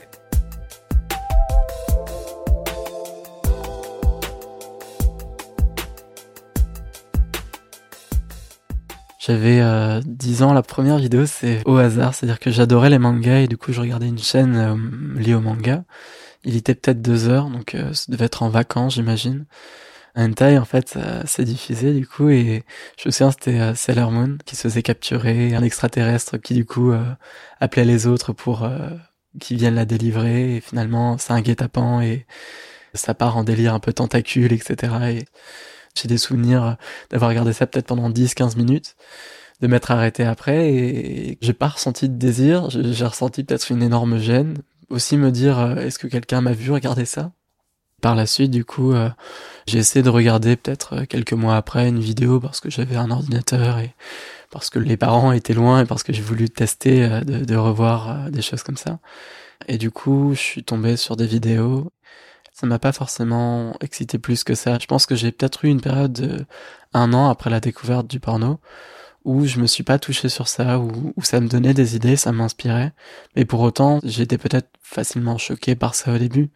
J'avais 9.25 9.59
euh, 9.59 10.01
10 10.05 10.43
ans, 10.43 10.53
la 10.53 10.61
première 10.61 10.99
vidéo 10.99 11.25
c'est 11.25 11.63
au 11.65 11.77
hasard, 11.77 12.13
c'est-à-dire 12.13 12.39
que 12.39 12.51
j'adorais 12.51 12.91
les 12.91 12.99
mangas 12.99 13.39
et 13.39 13.47
du 13.47 13.57
coup 13.57 13.73
je 13.73 13.81
regardais 13.81 14.07
une 14.07 14.19
chaîne 14.19 14.55
euh, 14.55 15.19
liée 15.19 15.33
au 15.33 15.41
manga. 15.41 15.83
Il 16.43 16.55
était 16.55 16.75
peut-être 16.75 17.01
deux 17.01 17.27
heures, 17.27 17.49
donc 17.49 17.73
euh, 17.73 17.91
ça 17.93 18.05
devait 18.09 18.25
être 18.25 18.43
en 18.43 18.49
vacances 18.49 18.95
j'imagine. 18.95 19.45
Hentai 20.15 20.59
en 20.59 20.65
fait 20.65 20.97
c'est 21.25 21.43
diffusé 21.43 21.93
du 21.93 22.05
coup 22.07 22.29
et 22.29 22.63
je 22.99 23.09
me 23.09 23.11
souviens 23.11 23.31
c'était 23.31 23.59
euh, 23.59 23.73
Sailor 23.73 24.11
Moon 24.11 24.37
qui 24.45 24.55
se 24.55 24.63
faisait 24.63 24.83
capturer, 24.83 25.55
un 25.55 25.63
extraterrestre 25.63 26.37
qui 26.37 26.53
du 26.53 26.65
coup 26.65 26.91
euh, 26.91 27.03
appelait 27.59 27.83
les 27.85 28.05
autres 28.05 28.31
pour 28.31 28.69
qui 29.39 29.55
viennent 29.55 29.75
la 29.75 29.85
délivrer 29.85 30.57
et 30.57 30.61
finalement 30.61 31.17
c'est 31.17 31.33
un 31.33 31.41
guet-apens 31.41 32.01
et 32.01 32.27
ça 32.93 33.15
part 33.15 33.37
en 33.37 33.43
délire 33.43 33.73
un 33.73 33.79
peu 33.79 33.91
tentacule 33.91 34.53
etc. 34.53 34.93
Et 35.09 35.25
j'ai 35.95 36.07
des 36.07 36.17
souvenirs 36.17 36.77
d'avoir 37.09 37.29
regardé 37.29 37.53
ça 37.53 37.67
peut-être 37.67 37.87
pendant 37.87 38.09
10-15 38.09 38.57
minutes, 38.57 38.95
de 39.61 39.67
m'être 39.67 39.91
arrêté 39.91 40.23
après 40.23 40.69
et 40.73 41.37
j'ai 41.41 41.53
pas 41.53 41.69
ressenti 41.69 42.09
de 42.09 42.15
désir, 42.15 42.69
j'ai 42.69 43.05
ressenti 43.05 43.43
peut-être 43.43 43.71
une 43.71 43.81
énorme 43.81 44.19
gêne. 44.19 44.57
Aussi 44.89 45.17
me 45.17 45.31
dire, 45.31 45.59
euh, 45.59 45.75
est-ce 45.77 45.97
que 45.97 46.07
quelqu'un 46.07 46.41
m'a 46.41 46.53
vu 46.53 46.71
regarder 46.71 47.05
ça? 47.05 47.31
Par 48.01 48.13
la 48.13 48.27
suite, 48.27 48.51
du 48.51 48.65
coup, 48.65 48.93
euh, 48.93 49.09
j'ai 49.65 49.79
essayé 49.79 50.03
de 50.03 50.09
regarder 50.09 50.55
peut-être 50.57 50.93
euh, 50.93 51.05
quelques 51.05 51.33
mois 51.33 51.55
après 51.55 51.87
une 51.87 51.99
vidéo 51.99 52.39
parce 52.39 52.59
que 52.59 52.69
j'avais 52.69 52.97
un 52.97 53.09
ordinateur 53.09 53.79
et 53.79 53.95
parce 54.51 54.69
que 54.69 54.77
les 54.77 54.97
parents 54.97 55.31
étaient 55.31 55.53
loin 55.53 55.81
et 55.81 55.85
parce 55.85 56.03
que 56.03 56.13
j'ai 56.13 56.21
voulu 56.21 56.49
tester 56.49 57.07
de, 57.21 57.43
de 57.43 57.55
revoir 57.55 58.29
des 58.29 58.43
choses 58.43 58.61
comme 58.61 58.77
ça. 58.77 58.99
Et 59.67 59.77
du 59.77 59.89
coup, 59.89 60.33
je 60.33 60.39
suis 60.39 60.63
tombé 60.63 60.97
sur 60.97 61.15
des 61.15 61.25
vidéos 61.25 61.91
ça 62.55 62.65
m'a 62.67 62.79
pas 62.79 62.93
forcément 62.93 63.75
excité 63.81 64.17
plus 64.17 64.45
que 64.45 64.55
ça. 64.55 64.77
Je 64.79 64.85
pense 64.87 65.05
que 65.05 65.15
j'ai 65.15 65.31
peut-être 65.33 65.65
eu 65.65 65.67
une 65.67 65.81
période 65.81 66.13
de 66.13 66.45
un 66.93 67.13
an 67.13 67.29
après 67.29 67.49
la 67.49 67.59
découverte 67.59 68.07
du 68.07 68.21
porno 68.21 68.59
où 69.25 69.45
je 69.45 69.59
me 69.59 69.67
suis 69.67 69.83
pas 69.83 69.99
touché 69.99 70.29
sur 70.29 70.47
ça, 70.47 70.79
où, 70.79 71.13
ça 71.23 71.41
me 71.41 71.49
donnait 71.49 71.73
des 71.73 71.95
idées, 71.95 72.15
ça 72.15 72.31
m'inspirait. 72.31 72.93
Mais 73.35 73.43
pour 73.43 73.59
autant, 73.61 73.99
j'étais 74.03 74.37
peut-être 74.37 74.69
facilement 74.81 75.37
choqué 75.37 75.75
par 75.75 75.95
ça 75.95 76.13
au 76.13 76.17
début. 76.17 76.51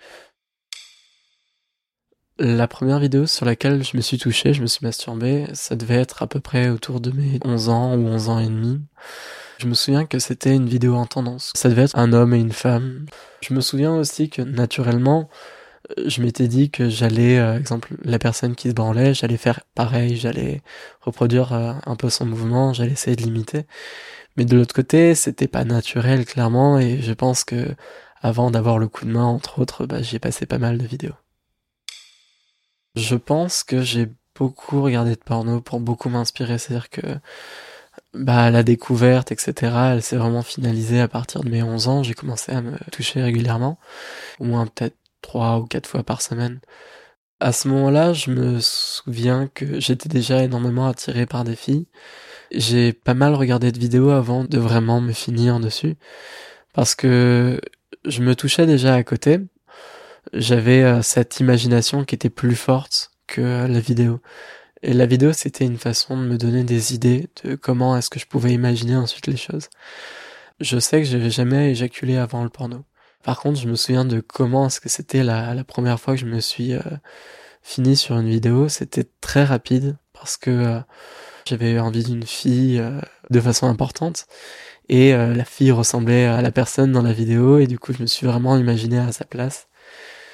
La 2.38 2.68
première 2.68 3.00
vidéo 3.00 3.26
sur 3.26 3.46
laquelle 3.46 3.84
je 3.84 3.98
me 3.98 4.02
suis 4.02 4.20
touché, 4.20 4.54
je 4.54 4.62
me 4.62 4.68
suis 4.68 4.86
masturbé, 4.86 5.48
ça 5.54 5.76
devait 5.76 5.96
être 5.96 6.24
à 6.24 6.28
peu 6.28 6.40
près 6.40 6.70
autour 6.70 7.02
de 7.02 7.12
mes 7.12 7.40
11 7.44 7.70
ans 7.70 7.96
ou 7.96 8.08
11 8.08 8.30
ans 8.30 8.40
et 8.40 8.48
demi. 8.48 8.80
Je 9.58 9.68
me 9.68 9.74
souviens 9.74 10.06
que 10.06 10.20
c'était 10.20 10.56
une 10.56 10.70
vidéo 10.70 10.96
en 10.96 11.08
tendance. 11.08 11.52
Ça 11.56 11.68
devait 11.68 11.84
être 11.84 11.98
un 11.98 12.14
homme 12.14 12.34
et 12.34 12.40
une 12.40 12.54
femme. 12.54 13.08
Je 13.42 13.54
me 13.54 13.60
souviens 13.60 13.96
aussi 13.96 14.30
que 14.30 14.42
naturellement, 14.44 15.28
je 16.06 16.22
m'étais 16.22 16.48
dit 16.48 16.70
que 16.70 16.90
j'allais, 16.90 17.38
euh, 17.40 17.58
exemple, 17.58 17.96
la 18.04 18.20
personne 18.20 18.56
qui 18.56 18.70
se 18.70 18.74
branlait, 18.74 19.14
j'allais 19.14 19.38
faire 19.38 19.62
pareil, 19.76 20.18
j'allais 20.18 20.62
reproduire 21.02 21.54
euh, 21.54 21.74
un 21.86 21.96
peu 21.96 22.10
son 22.10 22.26
mouvement, 22.26 22.74
j'allais 22.74 22.92
essayer 22.92 23.16
de 23.16 23.24
l'imiter. 23.24 23.66
Mais 24.38 24.46
de 24.46 24.56
l'autre 24.56 24.76
côté, 24.76 25.16
c'était 25.16 25.48
pas 25.48 25.66
naturel, 25.66 26.26
clairement, 26.26 26.80
et 26.80 27.02
je 27.02 27.14
pense 27.14 27.44
que 27.44 27.76
avant 28.22 28.52
d'avoir 28.52 28.78
le 28.80 28.88
coup 28.88 29.06
de 29.06 29.12
main, 29.12 29.26
entre 29.26 29.60
autres, 29.60 29.86
bah, 29.86 30.02
j'ai 30.02 30.20
passé 30.20 30.46
pas 30.46 30.60
mal 30.60 30.78
de 30.78 30.86
vidéos. 30.86 31.16
Je 32.96 33.16
pense 33.16 33.64
que 33.64 33.82
j'ai 33.82 34.10
beaucoup 34.36 34.82
regardé 34.82 35.12
de 35.12 35.22
porno 35.24 35.62
pour 35.62 35.80
beaucoup 35.80 36.10
m'inspirer, 36.10 36.58
c'est-à-dire 36.58 36.90
que 36.90 37.02
bah 38.14 38.50
la 38.50 38.64
découverte, 38.64 39.32
etc. 39.32 39.54
Elle 39.94 40.02
s'est 40.04 40.16
vraiment 40.18 40.42
finalisée 40.42 41.02
à 41.02 41.08
partir 41.08 41.44
de 41.44 41.50
mes 41.50 41.64
11 41.64 41.88
ans. 41.88 42.04
J'ai 42.04 42.14
commencé 42.14 42.52
à 42.52 42.62
me 42.62 42.78
toucher 42.92 43.22
régulièrement, 43.22 43.78
au 44.40 44.46
moins 44.46 44.66
peut-être 44.66 44.96
trois 45.22 45.60
ou 45.60 45.66
quatre 45.66 45.88
fois 45.88 46.04
par 46.04 46.22
semaine. 46.22 46.60
À 47.40 47.54
ce 47.54 47.68
moment-là, 47.70 48.14
je 48.14 48.32
me 48.32 48.60
souviens 48.60 49.48
que 49.54 49.80
j'étais 49.80 50.10
déjà 50.10 50.44
énormément 50.44 50.88
attiré 50.88 51.26
par 51.26 51.44
des 51.46 51.56
filles. 51.56 51.88
J'ai 52.52 52.94
pas 52.94 53.14
mal 53.14 53.34
regardé 53.34 53.72
de 53.72 53.80
vidéos 53.80 54.10
avant 54.10 54.44
de 54.44 54.58
vraiment 54.58 55.00
me 55.02 55.14
finir 55.14 55.60
dessus. 55.60 55.96
Parce 56.74 56.96
que 56.96 57.62
je 58.06 58.22
me 58.22 58.36
touchais 58.36 58.66
déjà 58.66 58.96
à 58.96 59.04
côté. 59.04 59.40
J'avais 60.34 60.84
euh, 60.84 61.02
cette 61.02 61.40
imagination 61.40 62.04
qui 62.06 62.16
était 62.16 62.30
plus 62.30 62.56
forte 62.56 63.12
que 63.28 63.68
la 63.68 63.80
vidéo. 63.80 64.22
Et 64.82 64.94
la 64.94 65.06
vidéo, 65.06 65.34
c'était 65.34 65.66
une 65.66 65.78
façon 65.78 66.18
de 66.18 66.24
me 66.24 66.38
donner 66.38 66.64
des 66.64 66.94
idées 66.94 67.30
de 67.44 67.56
comment 67.56 67.98
est-ce 67.98 68.10
que 68.10 68.20
je 68.20 68.26
pouvais 68.28 68.54
imaginer 68.54 68.96
ensuite 68.96 69.28
les 69.28 69.38
choses. 69.38 69.70
Je 70.60 70.80
sais 70.80 71.02
que 71.02 71.08
j'avais 71.08 71.30
jamais 71.30 71.72
éjaculé 71.72 72.18
avant 72.18 72.44
le 72.44 72.50
porno. 72.50 72.86
Par 73.24 73.40
contre, 73.40 73.60
je 73.60 73.68
me 73.68 73.76
souviens 73.76 74.06
de 74.06 74.22
comment 74.22 74.68
est-ce 74.68 74.80
que 74.80 74.90
c'était 74.90 75.24
la, 75.24 75.64
première 75.66 76.00
fois 76.00 76.16
que 76.16 76.20
je 76.22 76.26
me 76.26 76.40
suis 76.40 76.74
euh, 76.74 76.82
fini 77.62 77.96
sur 77.98 78.18
une 78.18 78.30
vidéo. 78.30 78.70
C'était 78.70 79.06
très 79.22 79.44
rapide 79.44 79.98
parce 80.14 80.38
que 80.38 80.50
euh, 80.50 80.80
j'avais 81.46 81.80
envie 81.80 82.04
d'une 82.04 82.24
fille 82.24 82.80
euh, 82.80 83.02
de 83.30 83.42
façon 83.42 83.68
importante 83.68 84.26
et 84.88 85.12
la 85.12 85.46
fille 85.46 85.72
ressemblait 85.72 86.26
à 86.26 86.42
la 86.42 86.52
personne 86.52 86.92
dans 86.92 87.04
la 87.04 87.14
vidéo 87.14 87.60
et 87.60 87.68
du 87.68 87.78
coup 87.78 87.94
je 87.94 88.02
me 88.02 88.08
suis 88.08 88.26
vraiment 88.26 88.58
imaginé 88.58 88.98
à 88.98 89.12
sa 89.12 89.24
place. 89.24 89.68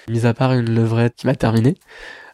Mis 0.07 0.25
à 0.25 0.33
part 0.33 0.53
une 0.53 0.73
levrette 0.73 1.15
qui 1.15 1.27
m'a 1.27 1.35
terminé, 1.35 1.75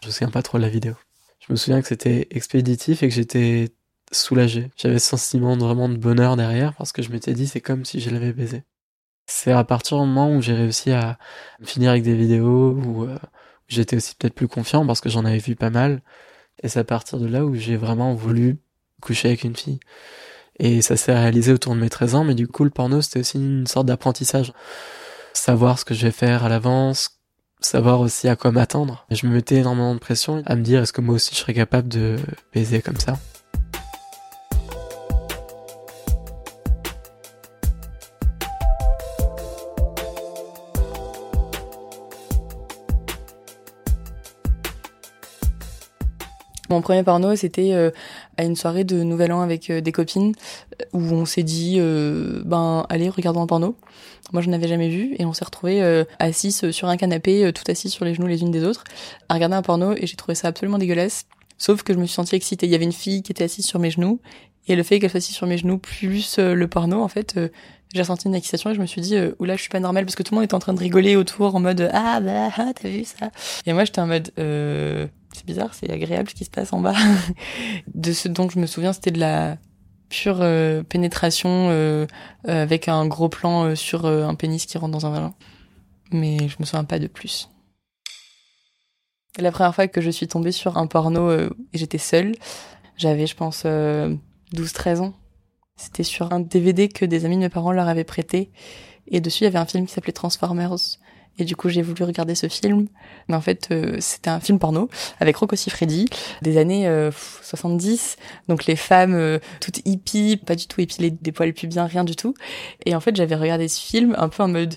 je 0.03 0.07
me 0.07 0.11
souviens 0.11 0.29
pas 0.29 0.43
trop 0.43 0.59
de 0.59 0.63
la 0.63 0.69
vidéo. 0.69 0.93
Je 1.39 1.51
me 1.51 1.57
souviens 1.57 1.81
que 1.81 1.87
c'était 1.87 2.27
expéditif 2.29 3.01
et 3.01 3.09
que 3.09 3.15
j'étais 3.15 3.69
soulagé. 4.11 4.69
J'avais 4.77 4.99
ce 4.99 5.17
sentiment 5.17 5.57
vraiment 5.57 5.89
de 5.89 5.97
bonheur 5.97 6.37
derrière 6.37 6.75
parce 6.75 6.91
que 6.91 7.01
je 7.01 7.09
m'étais 7.09 7.33
dit 7.33 7.47
c'est 7.47 7.61
comme 7.61 7.85
si 7.85 7.99
je 7.99 8.11
l'avais 8.11 8.33
baisé. 8.33 8.61
C'est 9.33 9.53
à 9.53 9.63
partir 9.63 9.97
du 9.97 10.05
moment 10.05 10.35
où 10.35 10.41
j'ai 10.41 10.53
réussi 10.53 10.91
à 10.91 11.17
finir 11.63 11.91
avec 11.91 12.03
des 12.03 12.13
vidéos, 12.13 12.73
où 12.73 13.05
euh, 13.05 13.17
j'étais 13.69 13.95
aussi 13.95 14.13
peut-être 14.13 14.35
plus 14.35 14.49
confiant 14.49 14.85
parce 14.85 14.99
que 14.99 15.09
j'en 15.09 15.25
avais 15.25 15.37
vu 15.37 15.55
pas 15.55 15.69
mal. 15.69 16.01
Et 16.61 16.67
c'est 16.67 16.79
à 16.79 16.83
partir 16.83 17.17
de 17.17 17.27
là 17.27 17.45
où 17.45 17.55
j'ai 17.55 17.77
vraiment 17.77 18.13
voulu 18.13 18.57
coucher 19.01 19.29
avec 19.29 19.43
une 19.43 19.55
fille. 19.55 19.79
Et 20.59 20.81
ça 20.81 20.97
s'est 20.97 21.13
réalisé 21.13 21.53
autour 21.53 21.73
de 21.73 21.79
mes 21.79 21.89
13 21.89 22.15
ans, 22.15 22.23
mais 22.25 22.35
du 22.35 22.47
coup 22.47 22.65
le 22.65 22.69
porno 22.69 23.01
c'était 23.01 23.21
aussi 23.21 23.37
une 23.37 23.65
sorte 23.65 23.87
d'apprentissage. 23.87 24.53
Savoir 25.33 25.79
ce 25.79 25.85
que 25.85 25.93
je 25.93 26.05
vais 26.05 26.11
faire 26.11 26.43
à 26.43 26.49
l'avance, 26.49 27.21
savoir 27.61 28.01
aussi 28.01 28.27
à 28.27 28.35
quoi 28.35 28.51
m'attendre. 28.51 29.07
Je 29.09 29.25
me 29.25 29.33
mettais 29.33 29.55
énormément 29.55 29.95
de 29.95 29.99
pression 29.99 30.43
à 30.45 30.55
me 30.55 30.61
dire 30.61 30.81
est-ce 30.81 30.93
que 30.93 31.01
moi 31.01 31.15
aussi 31.15 31.33
je 31.33 31.39
serais 31.39 31.53
capable 31.53 31.87
de 31.87 32.17
baiser 32.53 32.81
comme 32.81 32.99
ça? 32.99 33.17
Mon 46.71 46.79
premier 46.79 47.03
porno, 47.03 47.35
c'était 47.35 47.73
euh, 47.73 47.91
à 48.37 48.45
une 48.45 48.55
soirée 48.55 48.85
de 48.85 49.03
Nouvel 49.03 49.33
An 49.33 49.41
avec 49.41 49.69
euh, 49.69 49.81
des 49.81 49.91
copines 49.91 50.31
euh, 50.79 50.85
où 50.93 51.01
on 51.01 51.25
s'est 51.25 51.43
dit, 51.43 51.81
ben 52.45 52.85
allez, 52.87 53.09
regardons 53.09 53.41
un 53.41 53.47
porno. 53.47 53.75
Moi, 54.31 54.41
je 54.41 54.49
n'avais 54.49 54.69
jamais 54.69 54.87
vu 54.87 55.13
et 55.19 55.25
on 55.25 55.33
s'est 55.33 55.43
retrouvés 55.43 56.05
assis 56.19 56.53
sur 56.53 56.87
un 56.87 56.95
canapé, 56.95 57.51
tout 57.53 57.63
assis 57.67 57.89
sur 57.89 58.05
les 58.05 58.13
genoux 58.13 58.27
les 58.27 58.41
unes 58.41 58.51
des 58.51 58.63
autres, 58.63 58.85
à 59.27 59.33
regarder 59.33 59.55
un 59.55 59.61
porno 59.61 59.93
et 59.97 60.07
j'ai 60.07 60.15
trouvé 60.15 60.33
ça 60.33 60.47
absolument 60.47 60.77
dégueulasse. 60.77 61.25
Sauf 61.57 61.83
que 61.83 61.93
je 61.93 61.99
me 61.99 62.05
suis 62.05 62.15
sentie 62.15 62.35
excitée. 62.35 62.67
Il 62.67 62.71
y 62.71 62.75
avait 62.75 62.85
une 62.85 62.93
fille 62.93 63.21
qui 63.21 63.33
était 63.33 63.43
assise 63.43 63.65
sur 63.65 63.79
mes 63.79 63.91
genoux 63.91 64.21
et 64.67 64.77
le 64.77 64.83
fait 64.83 64.99
qu'elle 64.99 65.09
soit 65.09 65.17
assise 65.17 65.35
sur 65.35 65.47
mes 65.47 65.57
genoux 65.57 65.77
plus 65.77 66.39
le 66.39 66.67
porno, 66.67 67.01
en 67.01 67.09
fait, 67.09 67.37
j'ai 67.93 68.01
ressenti 68.01 68.29
une 68.29 68.35
excitation 68.35 68.69
et 68.69 68.75
je 68.75 68.79
me 68.79 68.85
suis 68.85 69.01
dit 69.01 69.17
oula 69.39 69.57
je 69.57 69.61
suis 69.61 69.69
pas 69.69 69.81
normale 69.81 70.05
parce 70.05 70.15
que 70.15 70.23
tout 70.23 70.33
le 70.33 70.37
monde 70.37 70.45
était 70.45 70.53
en 70.53 70.59
train 70.59 70.73
de 70.73 70.79
rigoler 70.79 71.17
autour 71.17 71.55
en 71.55 71.59
mode 71.59 71.89
ah 71.91 72.21
bah 72.21 72.49
ah, 72.55 72.71
t'as 72.73 72.87
vu 72.87 73.03
ça? 73.03 73.31
Et 73.65 73.73
moi 73.73 73.83
j'étais 73.83 73.99
en 73.99 74.07
mode 74.07 74.31
euh, 74.39 75.07
c'est 75.33 75.45
bizarre, 75.45 75.73
c'est 75.73 75.89
agréable 75.89 76.29
ce 76.29 76.35
qui 76.35 76.45
se 76.45 76.49
passe 76.49 76.73
en 76.73 76.79
bas. 76.79 76.95
de 77.93 78.13
ce 78.13 78.27
dont 78.27 78.49
je 78.49 78.59
me 78.59 78.65
souviens, 78.65 78.93
c'était 78.93 79.11
de 79.11 79.19
la 79.19 79.57
pure 80.11 80.39
euh, 80.41 80.83
pénétration 80.83 81.69
euh, 81.71 82.05
euh, 82.47 82.63
avec 82.63 82.87
un 82.87 83.07
gros 83.07 83.29
plan 83.29 83.75
sur 83.75 84.05
un 84.05 84.35
pénis 84.35 84.65
qui 84.65 84.77
rentre 84.77 84.91
dans 84.91 85.05
un 85.05 85.11
vagin. 85.11 85.33
Mais 86.11 86.37
je 86.49 86.57
me 86.59 86.65
souviens 86.65 86.83
pas 86.83 86.99
de 86.99 87.07
plus. 87.07 87.49
La 89.39 89.51
première 89.51 89.73
fois 89.73 89.87
que 89.87 90.01
je 90.01 90.09
suis 90.09 90.27
tombée 90.27 90.51
sur 90.51 90.77
un 90.77 90.87
porno 90.87 91.31
et 91.31 91.47
j'étais 91.73 91.97
seule, 91.97 92.35
j'avais 92.97 93.27
je 93.27 93.35
pense 93.35 93.63
12-13 93.65 94.99
ans. 94.99 95.13
C'était 95.77 96.03
sur 96.03 96.33
un 96.33 96.41
DVD 96.41 96.89
que 96.89 97.05
des 97.05 97.23
amis 97.23 97.37
de 97.37 97.41
mes 97.41 97.49
parents 97.49 97.71
leur 97.71 97.87
avaient 97.87 98.03
prêté. 98.03 98.51
Et 99.07 99.21
dessus, 99.21 99.43
il 99.43 99.45
y 99.45 99.47
avait 99.47 99.57
un 99.57 99.65
film 99.65 99.87
qui 99.87 99.93
s'appelait 99.93 100.11
Transformers. 100.11 100.75
Et 101.37 101.45
du 101.45 101.55
coup, 101.55 101.69
j'ai 101.69 101.81
voulu 101.81 102.03
regarder 102.03 102.35
ce 102.35 102.47
film. 102.47 102.87
Mais 103.27 103.35
en 103.35 103.41
fait, 103.41 103.69
euh, 103.71 103.97
c'était 103.99 104.29
un 104.29 104.39
film 104.39 104.59
porno 104.59 104.89
avec 105.19 105.37
Rocco 105.37 105.55
Siffredi 105.55 106.07
des 106.41 106.57
années 106.57 106.89
70. 107.41 108.17
Euh, 108.19 108.23
Donc 108.47 108.65
les 108.65 108.75
femmes 108.75 109.13
euh, 109.15 109.39
toutes 109.59 109.81
hippies, 109.85 110.37
pas 110.37 110.55
du 110.55 110.67
tout 110.67 110.81
épilées, 110.81 111.11
des 111.11 111.31
poils 111.31 111.53
bien 111.63 111.85
rien 111.85 112.03
du 112.03 112.15
tout. 112.15 112.33
Et 112.85 112.95
en 112.95 112.99
fait, 112.99 113.15
j'avais 113.15 113.35
regardé 113.35 113.67
ce 113.67 113.81
film 113.81 114.15
un 114.17 114.29
peu 114.29 114.43
en 114.43 114.47
mode... 114.47 114.75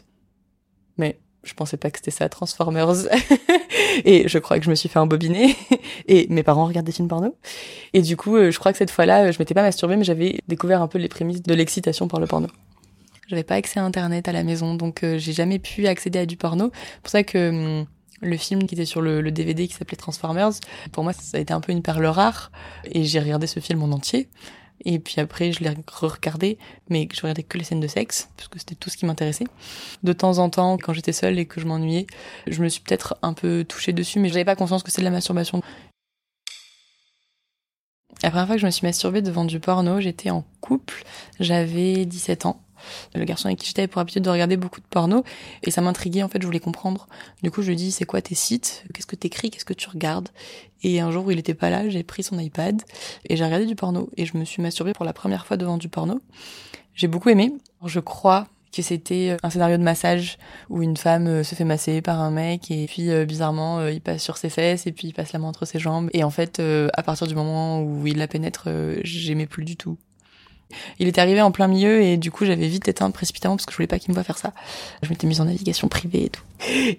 Mais 0.97 1.19
je 1.43 1.55
pensais 1.55 1.77
pas 1.77 1.91
que 1.91 1.99
c'était 1.99 2.13
ça, 2.13 2.29
Transformers. 2.29 3.09
et 4.05 4.29
je 4.29 4.39
crois 4.39 4.59
que 4.59 4.65
je 4.65 4.71
me 4.71 4.77
suis 4.77 4.89
fait 4.89 5.01
embobiner. 5.01 5.57
et 6.07 6.29
mes 6.31 6.45
parents 6.45 6.67
regardent 6.67 6.87
des 6.87 6.93
films 6.93 7.09
porno. 7.09 7.37
Et 7.93 8.01
du 8.01 8.17
coup, 8.17 8.39
je 8.39 8.57
crois 8.59 8.71
que 8.71 8.79
cette 8.79 8.93
fois-là, 8.93 9.33
je 9.33 9.39
m'étais 9.41 9.55
pas 9.55 9.63
masturbée, 9.63 9.97
mais 9.97 10.05
j'avais 10.05 10.41
découvert 10.47 10.83
un 10.83 10.89
peu 10.89 10.99
les 10.99 11.09
prémices 11.09 11.43
de 11.43 11.53
l'excitation 11.53 12.07
par 12.07 12.21
le 12.21 12.27
porno. 12.27 12.47
J'avais 13.29 13.45
pas 13.45 13.55
accès 13.55 13.81
à 13.81 13.85
internet 13.85 14.29
à 14.29 14.33
la 14.33 14.45
maison, 14.45 14.75
donc 14.75 15.03
euh, 15.03 15.19
j'ai 15.19 15.33
jamais 15.33 15.59
pu 15.59 15.87
accéder 15.87 16.19
à 16.19 16.27
du 16.27 16.37
porno. 16.37 16.71
C'est 16.75 17.03
pour 17.03 17.11
ça 17.11 17.23
que 17.23 17.49
hum, 17.81 17.87
le 18.21 18.37
film 18.37 18.67
qui 18.67 18.75
était 18.75 18.85
sur 18.85 19.01
le, 19.01 19.31
DVD 19.31 19.67
qui 19.67 19.75
s'appelait 19.75 19.97
Transformers, 19.97 20.53
pour 20.93 21.05
moi 21.05 21.13
ça 21.13 21.39
a 21.39 21.41
été 21.41 21.53
un 21.53 21.61
peu 21.61 21.73
une 21.73 21.83
perle 21.83 22.07
rare 22.07 22.51
et 22.85 23.05
j'ai 23.05 23.21
regardé 23.21 23.47
ce 23.47 23.61
film 23.61 23.83
en 23.83 23.91
entier. 23.93 24.29
Et 24.85 24.99
puis 24.99 25.21
après, 25.21 25.53
je 25.53 25.63
l'ai 25.63 25.71
re-regardé, 25.71 26.59
mais 26.91 27.09
je 27.13 27.21
regardais 27.23 27.45
que 27.45 27.57
les 27.57 27.65
scènes 27.65 27.81
de 27.81 27.87
sexe, 27.87 28.29
parce 28.37 28.49
que 28.49 28.59
c'était 28.59 28.75
tout 28.75 28.91
ce 28.91 28.97
qui 28.97 29.07
m'intéressait. 29.07 29.47
De 30.03 30.13
temps 30.13 30.39
en 30.39 30.51
temps, 30.51 30.77
quand 30.77 30.93
j'étais 30.93 31.13
seule 31.13 31.39
et 31.39 31.47
que 31.47 31.61
je 31.61 31.67
m'ennuyais, 31.67 32.07
je 32.49 32.63
me 32.63 32.69
suis 32.69 32.83
peut-être 32.83 33.17
un 33.23 33.33
peu 33.33 33.65
touchée 33.67 33.93
dessus, 33.93 34.19
mais 34.19 34.29
j'avais 34.29 34.45
pas 34.45 34.57
conscience 34.57 34.83
que 34.83 34.91
c'était 34.91 35.03
de 35.03 35.07
la 35.07 35.13
masturbation. 35.13 35.63
La 38.23 38.31
première 38.31 38.47
fois 38.47 38.57
que 38.57 38.61
je 38.61 38.67
me 38.67 38.71
suis 38.71 38.87
masturbée 38.87 39.23
devant 39.23 39.45
du 39.45 39.61
porno, 39.61 40.01
j'étais 40.01 40.31
en 40.31 40.45
couple, 40.61 41.05
j'avais 41.41 42.05
17 42.05 42.47
ans. 42.47 42.64
Le 43.15 43.25
garçon 43.25 43.47
avec 43.47 43.59
qui 43.59 43.67
j'étais 43.67 43.87
pour 43.87 44.01
habitude 44.01 44.23
de 44.23 44.31
regarder 44.31 44.57
beaucoup 44.57 44.81
de 44.81 44.87
porno. 44.87 45.25
Et 45.63 45.71
ça 45.71 45.81
m'intriguait 45.81 46.23
en 46.23 46.29
fait, 46.29 46.41
je 46.41 46.47
voulais 46.47 46.61
comprendre. 46.61 47.09
Du 47.43 47.51
coup, 47.51 47.63
je 47.63 47.69
lui 47.69 47.77
dit 47.77 47.93
c'est 47.93 48.07
quoi 48.07 48.21
tes 48.23 48.35
sites? 48.35 48.85
Qu'est-ce 48.93 49.07
que 49.07 49.17
t'écris? 49.17 49.51
Qu'est-ce 49.51 49.65
que 49.65 49.75
tu 49.75 49.89
regardes? 49.89 50.29
Et 50.83 51.01
un 51.01 51.11
jour 51.11 51.27
où 51.27 51.31
il 51.31 51.39
était 51.39 51.55
pas 51.55 51.71
là, 51.71 51.89
j'ai 51.89 52.03
pris 52.03 52.23
son 52.23 52.39
iPad 52.39 52.83
et 53.29 53.37
j'ai 53.37 53.45
regardé 53.45 53.67
du 53.67 53.75
porno. 53.75 54.11
Et 54.17 54.27
je 54.27 54.37
me 54.37 54.45
suis 54.45 54.63
masturbée 54.63 54.93
pour 54.93 55.05
la 55.05 55.13
première 55.13 55.47
fois 55.47 55.57
devant 55.57 55.79
du 55.79 55.89
porno. 55.89 56.21
J'ai 56.95 57.09
beaucoup 57.09 57.31
aimé. 57.31 57.53
Je 57.85 58.01
crois 58.01 58.47
que 58.75 58.83
c'était 58.83 59.37
un 59.43 59.51
scénario 59.51 59.77
de 59.77 59.83
massage 59.83 60.39
où 60.69 60.83
une 60.83 60.97
femme 60.97 61.27
euh, 61.29 61.43
se 61.45 61.55
fait 61.55 61.65
masser 61.65 62.03
par 62.03 62.21
un 62.21 62.31
mec 62.31 62.71
et 62.71 62.87
puis 62.87 63.11
euh, 63.11 63.25
bizarrement 63.25 63.79
euh, 63.79 63.93
il 63.93 64.01
passe 64.01 64.23
sur 64.23 64.37
ses 64.37 64.51
fesses 64.51 64.87
et 64.87 64.93
puis 64.93 65.09
il 65.09 65.13
passe 65.13 65.33
la 65.33 65.39
main 65.39 65.49
entre 65.49 65.65
ses 65.65 65.79
jambes. 65.79 66.11
Et 66.13 66.25
en 66.25 66.31
fait 66.31 66.61
à 66.61 67.03
partir 67.03 67.27
du 67.27 67.35
moment 67.35 67.83
où 67.83 68.07
il 68.07 68.19
la 68.19 68.27
pénètre 68.27 68.69
j'aimais 69.03 69.47
plus 69.47 69.65
du 69.65 69.77
tout 69.77 69.97
il 70.99 71.09
était 71.09 71.21
arrivé 71.21 71.41
en 71.41 71.51
plein 71.51 71.69
milieu 71.69 72.03
et 72.03 72.17
du 72.17 72.31
coup 72.31 72.45
j'avais 72.45 72.69
vite 72.69 72.89
éteint 72.89 73.11
précipitamment 73.11 73.57
parce 73.57 73.67
que 73.67 73.73
je 73.73 73.77
voulais 73.77 73.87
pas 73.87 73.99
qu'il 73.99 74.11
me 74.11 74.15
voit 74.15 74.25
faire 74.25 74.39
ça. 74.39 74.53
Je 75.03 75.09
m'étais 75.09 75.27
mise 75.27 75.41
en 75.41 75.45
navigation 75.45 75.89
privée 75.89 76.25
et 76.25 76.29
tout. 76.31 76.43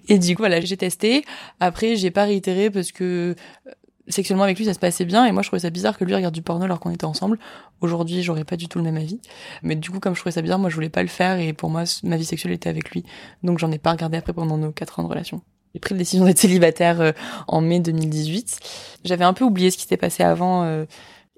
Et 0.08 0.20
du 0.20 0.36
coup 0.36 0.42
voilà, 0.42 0.62
j'ai 0.62 0.78
testé. 0.78 1.26
Après 1.60 1.96
j'ai 1.96 2.12
pas 2.12 2.26
réitéré 2.26 2.70
parce 2.70 2.92
que 2.92 3.36
euh, 3.68 3.72
sexuellement 4.08 4.44
avec 4.44 4.58
lui 4.58 4.66
ça 4.66 4.74
se 4.74 4.80
passait 4.80 5.06
bien 5.06 5.26
et 5.26 5.32
moi 5.32 5.42
je 5.42 5.50
trouvais 5.50 5.62
ça 5.62 5.70
bizarre 5.70 5.98
que 5.98 6.04
lui 6.04 6.16
regarde 6.16 6.34
du 6.34 6.42
porno 6.42 6.66
alors 6.66 6.80
qu'on 6.80 6.92
était 6.92 7.06
ensemble. 7.06 7.40
Aujourd'hui 7.82 8.24
j'aurais 8.24 8.46
pas 8.46 8.58
du 8.58 8.68
tout 8.68 8.78
le 8.78 8.84
même 8.84 8.98
avis. 8.98 9.20
Mais 9.64 9.76
du 9.76 9.90
coup 9.90 10.00
comme 10.00 10.16
je 10.16 10.20
trouvais 10.20 10.34
ça 10.34 10.42
bizarre, 10.42 10.60
moi 10.60 10.70
je 10.70 10.76
voulais 10.76 10.90
pas 10.90 11.02
le 11.02 11.10
faire 11.10 11.40
et 11.40 11.54
pour 11.54 11.70
moi 11.70 11.84
ma 12.04 12.18
vie 12.18 12.26
sexuelle 12.26 12.54
était 12.54 12.70
avec 12.70 12.92
lui. 12.92 13.04
Donc 13.44 13.60
j'en 13.60 13.72
ai 13.72 13.80
pas 13.80 13.92
regardé 13.92 14.18
après 14.18 14.34
pendant 14.34 14.58
nos 14.58 14.72
quatre 14.72 15.00
ans 15.00 15.04
de 15.04 15.10
relation. 15.10 15.42
J'ai 15.74 15.80
pris 15.80 15.94
la 15.94 16.00
décision 16.00 16.24
d'être 16.24 16.40
célibataire 16.40 17.02
euh, 17.02 17.12
en 17.48 17.60
mai 17.62 17.82
2018. 17.82 18.60
J'avais 19.04 19.26
un 19.26 19.34
peu 19.34 19.44
oublié 19.44 19.72
ce 19.72 19.76
qui 19.76 19.84
s'était 19.84 19.98
passé 19.98 20.24
avant. 20.24 20.64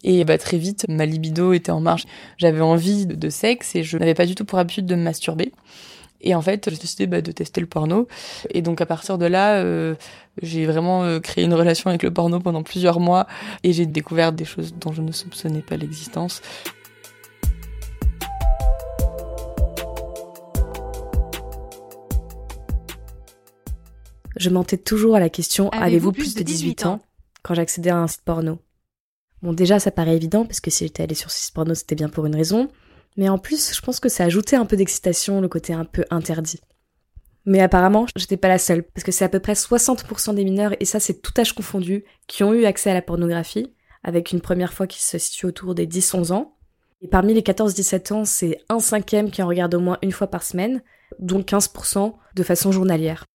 Et 0.04 0.24
bah, 0.26 0.38
très 0.38 0.58
vite, 0.58 0.86
ma 0.90 1.06
libido 1.06 1.54
était 1.54 1.72
en 1.72 1.80
marche. 1.80 2.06
J'avais 2.38 2.62
envie 2.62 3.06
de, 3.06 3.30
sexe 3.30 3.76
et 3.76 3.84
je 3.84 3.98
n'avais 3.98 4.14
pas 4.14 4.26
du 4.26 4.36
tout 4.36 4.46
pour 4.46 4.60
habitude 4.60 4.86
de 4.86 4.96
me 4.96 5.04
masturber. 5.04 5.52
Et 6.22 6.34
en 6.34 6.42
fait, 6.42 6.70
j'ai 6.70 6.78
décidé 6.78 7.08
bah, 7.08 7.22
de 7.22 7.32
tester 7.32 7.62
le 7.62 7.68
porno. 7.68 8.08
Et 8.52 8.62
donc 8.62 8.82
à 8.82 8.86
partir 8.86 9.18
de 9.18 9.26
là, 9.26 9.58
euh, 9.58 9.96
j'ai 10.42 10.66
vraiment 10.66 11.04
euh, 11.04 11.20
créé 11.20 11.44
une 11.44 11.54
relation 11.54 11.90
avec 11.90 12.04
le 12.04 12.12
porno 12.12 12.40
pendant 12.40 12.64
plusieurs 12.64 13.00
mois 13.00 13.28
et 13.64 13.74
j'ai 13.74 13.86
découvert 13.86 14.32
des 14.32 14.46
choses 14.46 14.74
dont 14.76 14.92
je 14.92 15.02
ne 15.02 15.12
soupçonnais 15.12 15.62
pas 15.62 15.78
l'existence. 15.78 16.42
Je 24.36 24.50
mentais 24.52 24.78
toujours 24.78 25.16
à 25.16 25.20
la 25.20 25.30
question 25.30 25.70
Avez-vous 25.70 26.12
plus 26.12 26.36
de 26.36 26.44
18 26.44 26.86
ans? 26.86 27.00
quand 27.44 27.54
j'accédais 27.54 27.90
à 27.90 27.98
un 27.98 28.08
site 28.08 28.24
porno? 28.24 28.60
Bon, 29.44 29.54
déjà, 29.54 29.80
ça 29.80 29.92
paraît 29.92 30.16
évident, 30.16 30.46
parce 30.46 30.60
que 30.60 30.72
si 30.72 30.86
j'étais 30.86 31.04
allée 31.04 31.16
sur 31.16 31.30
ce 31.30 31.52
porno, 31.52 31.76
c'était 31.76 31.96
bien 31.96 32.10
pour 32.10 32.26
une 32.26 32.36
raison. 32.36 32.70
Mais 33.18 33.30
en 33.30 33.38
plus, 33.38 33.76
je 33.76 33.82
pense 33.82 34.00
que 34.00 34.10
ça 34.10 34.24
ajoutait 34.24 34.56
un 34.56 34.66
peu 34.66 34.78
d'excitation, 34.78 35.42
le 35.42 35.48
côté 35.48 35.74
un 35.74 35.86
peu 35.86 36.06
interdit. 36.10 36.60
Mais 37.46 37.62
apparemment, 37.62 38.08
j'étais 38.16 38.38
pas 38.38 38.48
la 38.48 38.58
seule, 38.58 38.84
parce 38.84 39.04
que 39.04 39.12
c'est 39.12 39.26
à 39.26 39.30
peu 39.30 39.40
près 39.40 39.54
60% 39.54 40.36
des 40.36 40.44
mineurs, 40.44 40.74
et 40.80 40.86
ça 40.86 41.00
c'est 41.00 41.22
tout 41.22 41.32
âge 41.40 41.54
confondu, 41.54 42.04
qui 42.28 42.44
ont 42.44 42.54
eu 42.54 42.66
accès 42.66 42.90
à 42.90 42.94
la 42.94 43.02
pornographie, 43.02 43.74
avec 44.04 44.32
une 44.32 44.42
première 44.42 44.74
fois 44.74 44.88
qui 44.88 45.04
se 45.04 45.18
situe 45.18 45.46
autour 45.46 45.76
des 45.76 45.88
10-11 45.88 46.34
ans. 46.34 46.56
Et 47.02 47.08
parmi 47.08 47.34
les 47.34 47.42
14-17 47.42 48.14
ans, 48.14 48.26
c'est 48.26 48.58
un 48.70 48.80
cinquième 48.80 49.32
qui 49.32 49.42
en 49.42 49.48
regarde 49.48 49.76
au 49.76 49.80
moins 49.80 50.00
une 50.02 50.12
fois 50.12 50.28
par 50.28 50.44
semaine, 50.44 50.82
dont 51.20 51.42
15% 51.42 52.14
de 52.36 52.44
façon 52.44 52.72
journalière. 52.72 53.26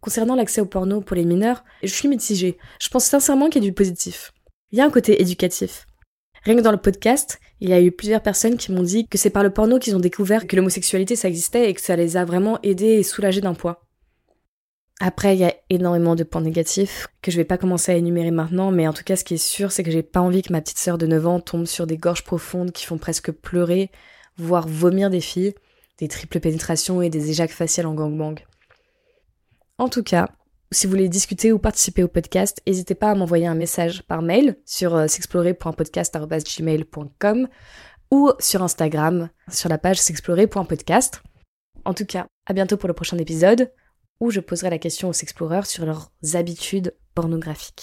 Concernant 0.00 0.34
l'accès 0.34 0.60
au 0.60 0.66
porno 0.66 1.00
pour 1.00 1.14
les 1.14 1.24
mineurs, 1.24 1.62
je 1.82 1.92
suis 1.92 2.08
mitigée. 2.08 2.58
Je 2.80 2.88
pense 2.88 3.04
sincèrement 3.04 3.48
qu'il 3.48 3.62
y 3.62 3.66
a 3.66 3.68
du 3.68 3.74
positif 3.74 4.32
il 4.72 4.78
y 4.78 4.80
a 4.80 4.84
un 4.84 4.90
côté 4.90 5.20
éducatif. 5.20 5.86
Rien 6.44 6.56
que 6.56 6.62
dans 6.62 6.72
le 6.72 6.78
podcast, 6.78 7.38
il 7.60 7.68
y 7.68 7.72
a 7.72 7.80
eu 7.80 7.92
plusieurs 7.92 8.22
personnes 8.22 8.56
qui 8.56 8.72
m'ont 8.72 8.82
dit 8.82 9.06
que 9.06 9.18
c'est 9.18 9.30
par 9.30 9.44
le 9.44 9.52
porno 9.52 9.78
qu'ils 9.78 9.94
ont 9.94 10.00
découvert 10.00 10.46
que 10.46 10.56
l'homosexualité 10.56 11.14
ça 11.14 11.28
existait 11.28 11.70
et 11.70 11.74
que 11.74 11.80
ça 11.80 11.94
les 11.94 12.16
a 12.16 12.24
vraiment 12.24 12.58
aidés 12.62 12.94
et 12.94 13.02
soulagés 13.02 13.40
d'un 13.40 13.54
poids. 13.54 13.86
Après, 14.98 15.36
il 15.36 15.40
y 15.40 15.44
a 15.44 15.54
énormément 15.68 16.16
de 16.16 16.24
points 16.24 16.40
négatifs 16.40 17.08
que 17.22 17.30
je 17.30 17.36
vais 17.36 17.44
pas 17.44 17.58
commencer 17.58 17.92
à 17.92 17.96
énumérer 17.96 18.30
maintenant, 18.30 18.70
mais 18.70 18.86
en 18.88 18.92
tout 18.92 19.04
cas, 19.04 19.16
ce 19.16 19.24
qui 19.24 19.34
est 19.34 19.36
sûr, 19.36 19.72
c'est 19.72 19.82
que 19.82 19.90
j'ai 19.90 20.02
pas 20.02 20.20
envie 20.20 20.42
que 20.42 20.52
ma 20.52 20.60
petite 20.60 20.78
sœur 20.78 20.96
de 20.96 21.06
9 21.06 21.26
ans 21.26 21.40
tombe 21.40 21.66
sur 21.66 21.86
des 21.86 21.96
gorges 21.96 22.24
profondes 22.24 22.72
qui 22.72 22.84
font 22.84 22.98
presque 22.98 23.30
pleurer, 23.30 23.90
voire 24.36 24.66
vomir 24.66 25.10
des 25.10 25.20
filles, 25.20 25.54
des 25.98 26.08
triples 26.08 26.40
pénétrations 26.40 27.02
et 27.02 27.10
des 27.10 27.30
éjacs 27.30 27.50
faciales 27.50 27.86
en 27.86 27.94
gangbang. 27.94 28.36
En 29.78 29.88
tout 29.88 30.02
cas, 30.02 30.28
si 30.72 30.86
vous 30.86 30.92
voulez 30.92 31.08
discuter 31.08 31.52
ou 31.52 31.58
participer 31.58 32.02
au 32.02 32.08
podcast, 32.08 32.60
n'hésitez 32.66 32.94
pas 32.94 33.10
à 33.10 33.14
m'envoyer 33.14 33.46
un 33.46 33.54
message 33.54 34.02
par 34.02 34.22
mail 34.22 34.56
sur 34.64 34.94
euh, 34.94 35.06
s'explorer.podcast.gmail.com 35.06 37.48
ou 38.10 38.30
sur 38.38 38.62
Instagram 38.62 39.28
sur 39.50 39.68
la 39.68 39.76
page 39.78 40.00
s'explorer.podcast. 40.00 41.22
En 41.84 41.94
tout 41.94 42.06
cas, 42.06 42.26
à 42.46 42.52
bientôt 42.52 42.76
pour 42.76 42.88
le 42.88 42.94
prochain 42.94 43.18
épisode 43.18 43.72
où 44.20 44.30
je 44.30 44.40
poserai 44.40 44.70
la 44.70 44.78
question 44.78 45.08
aux 45.08 45.12
explorers 45.12 45.66
sur 45.66 45.84
leurs 45.84 46.12
habitudes 46.34 46.94
pornographiques. 47.14 47.82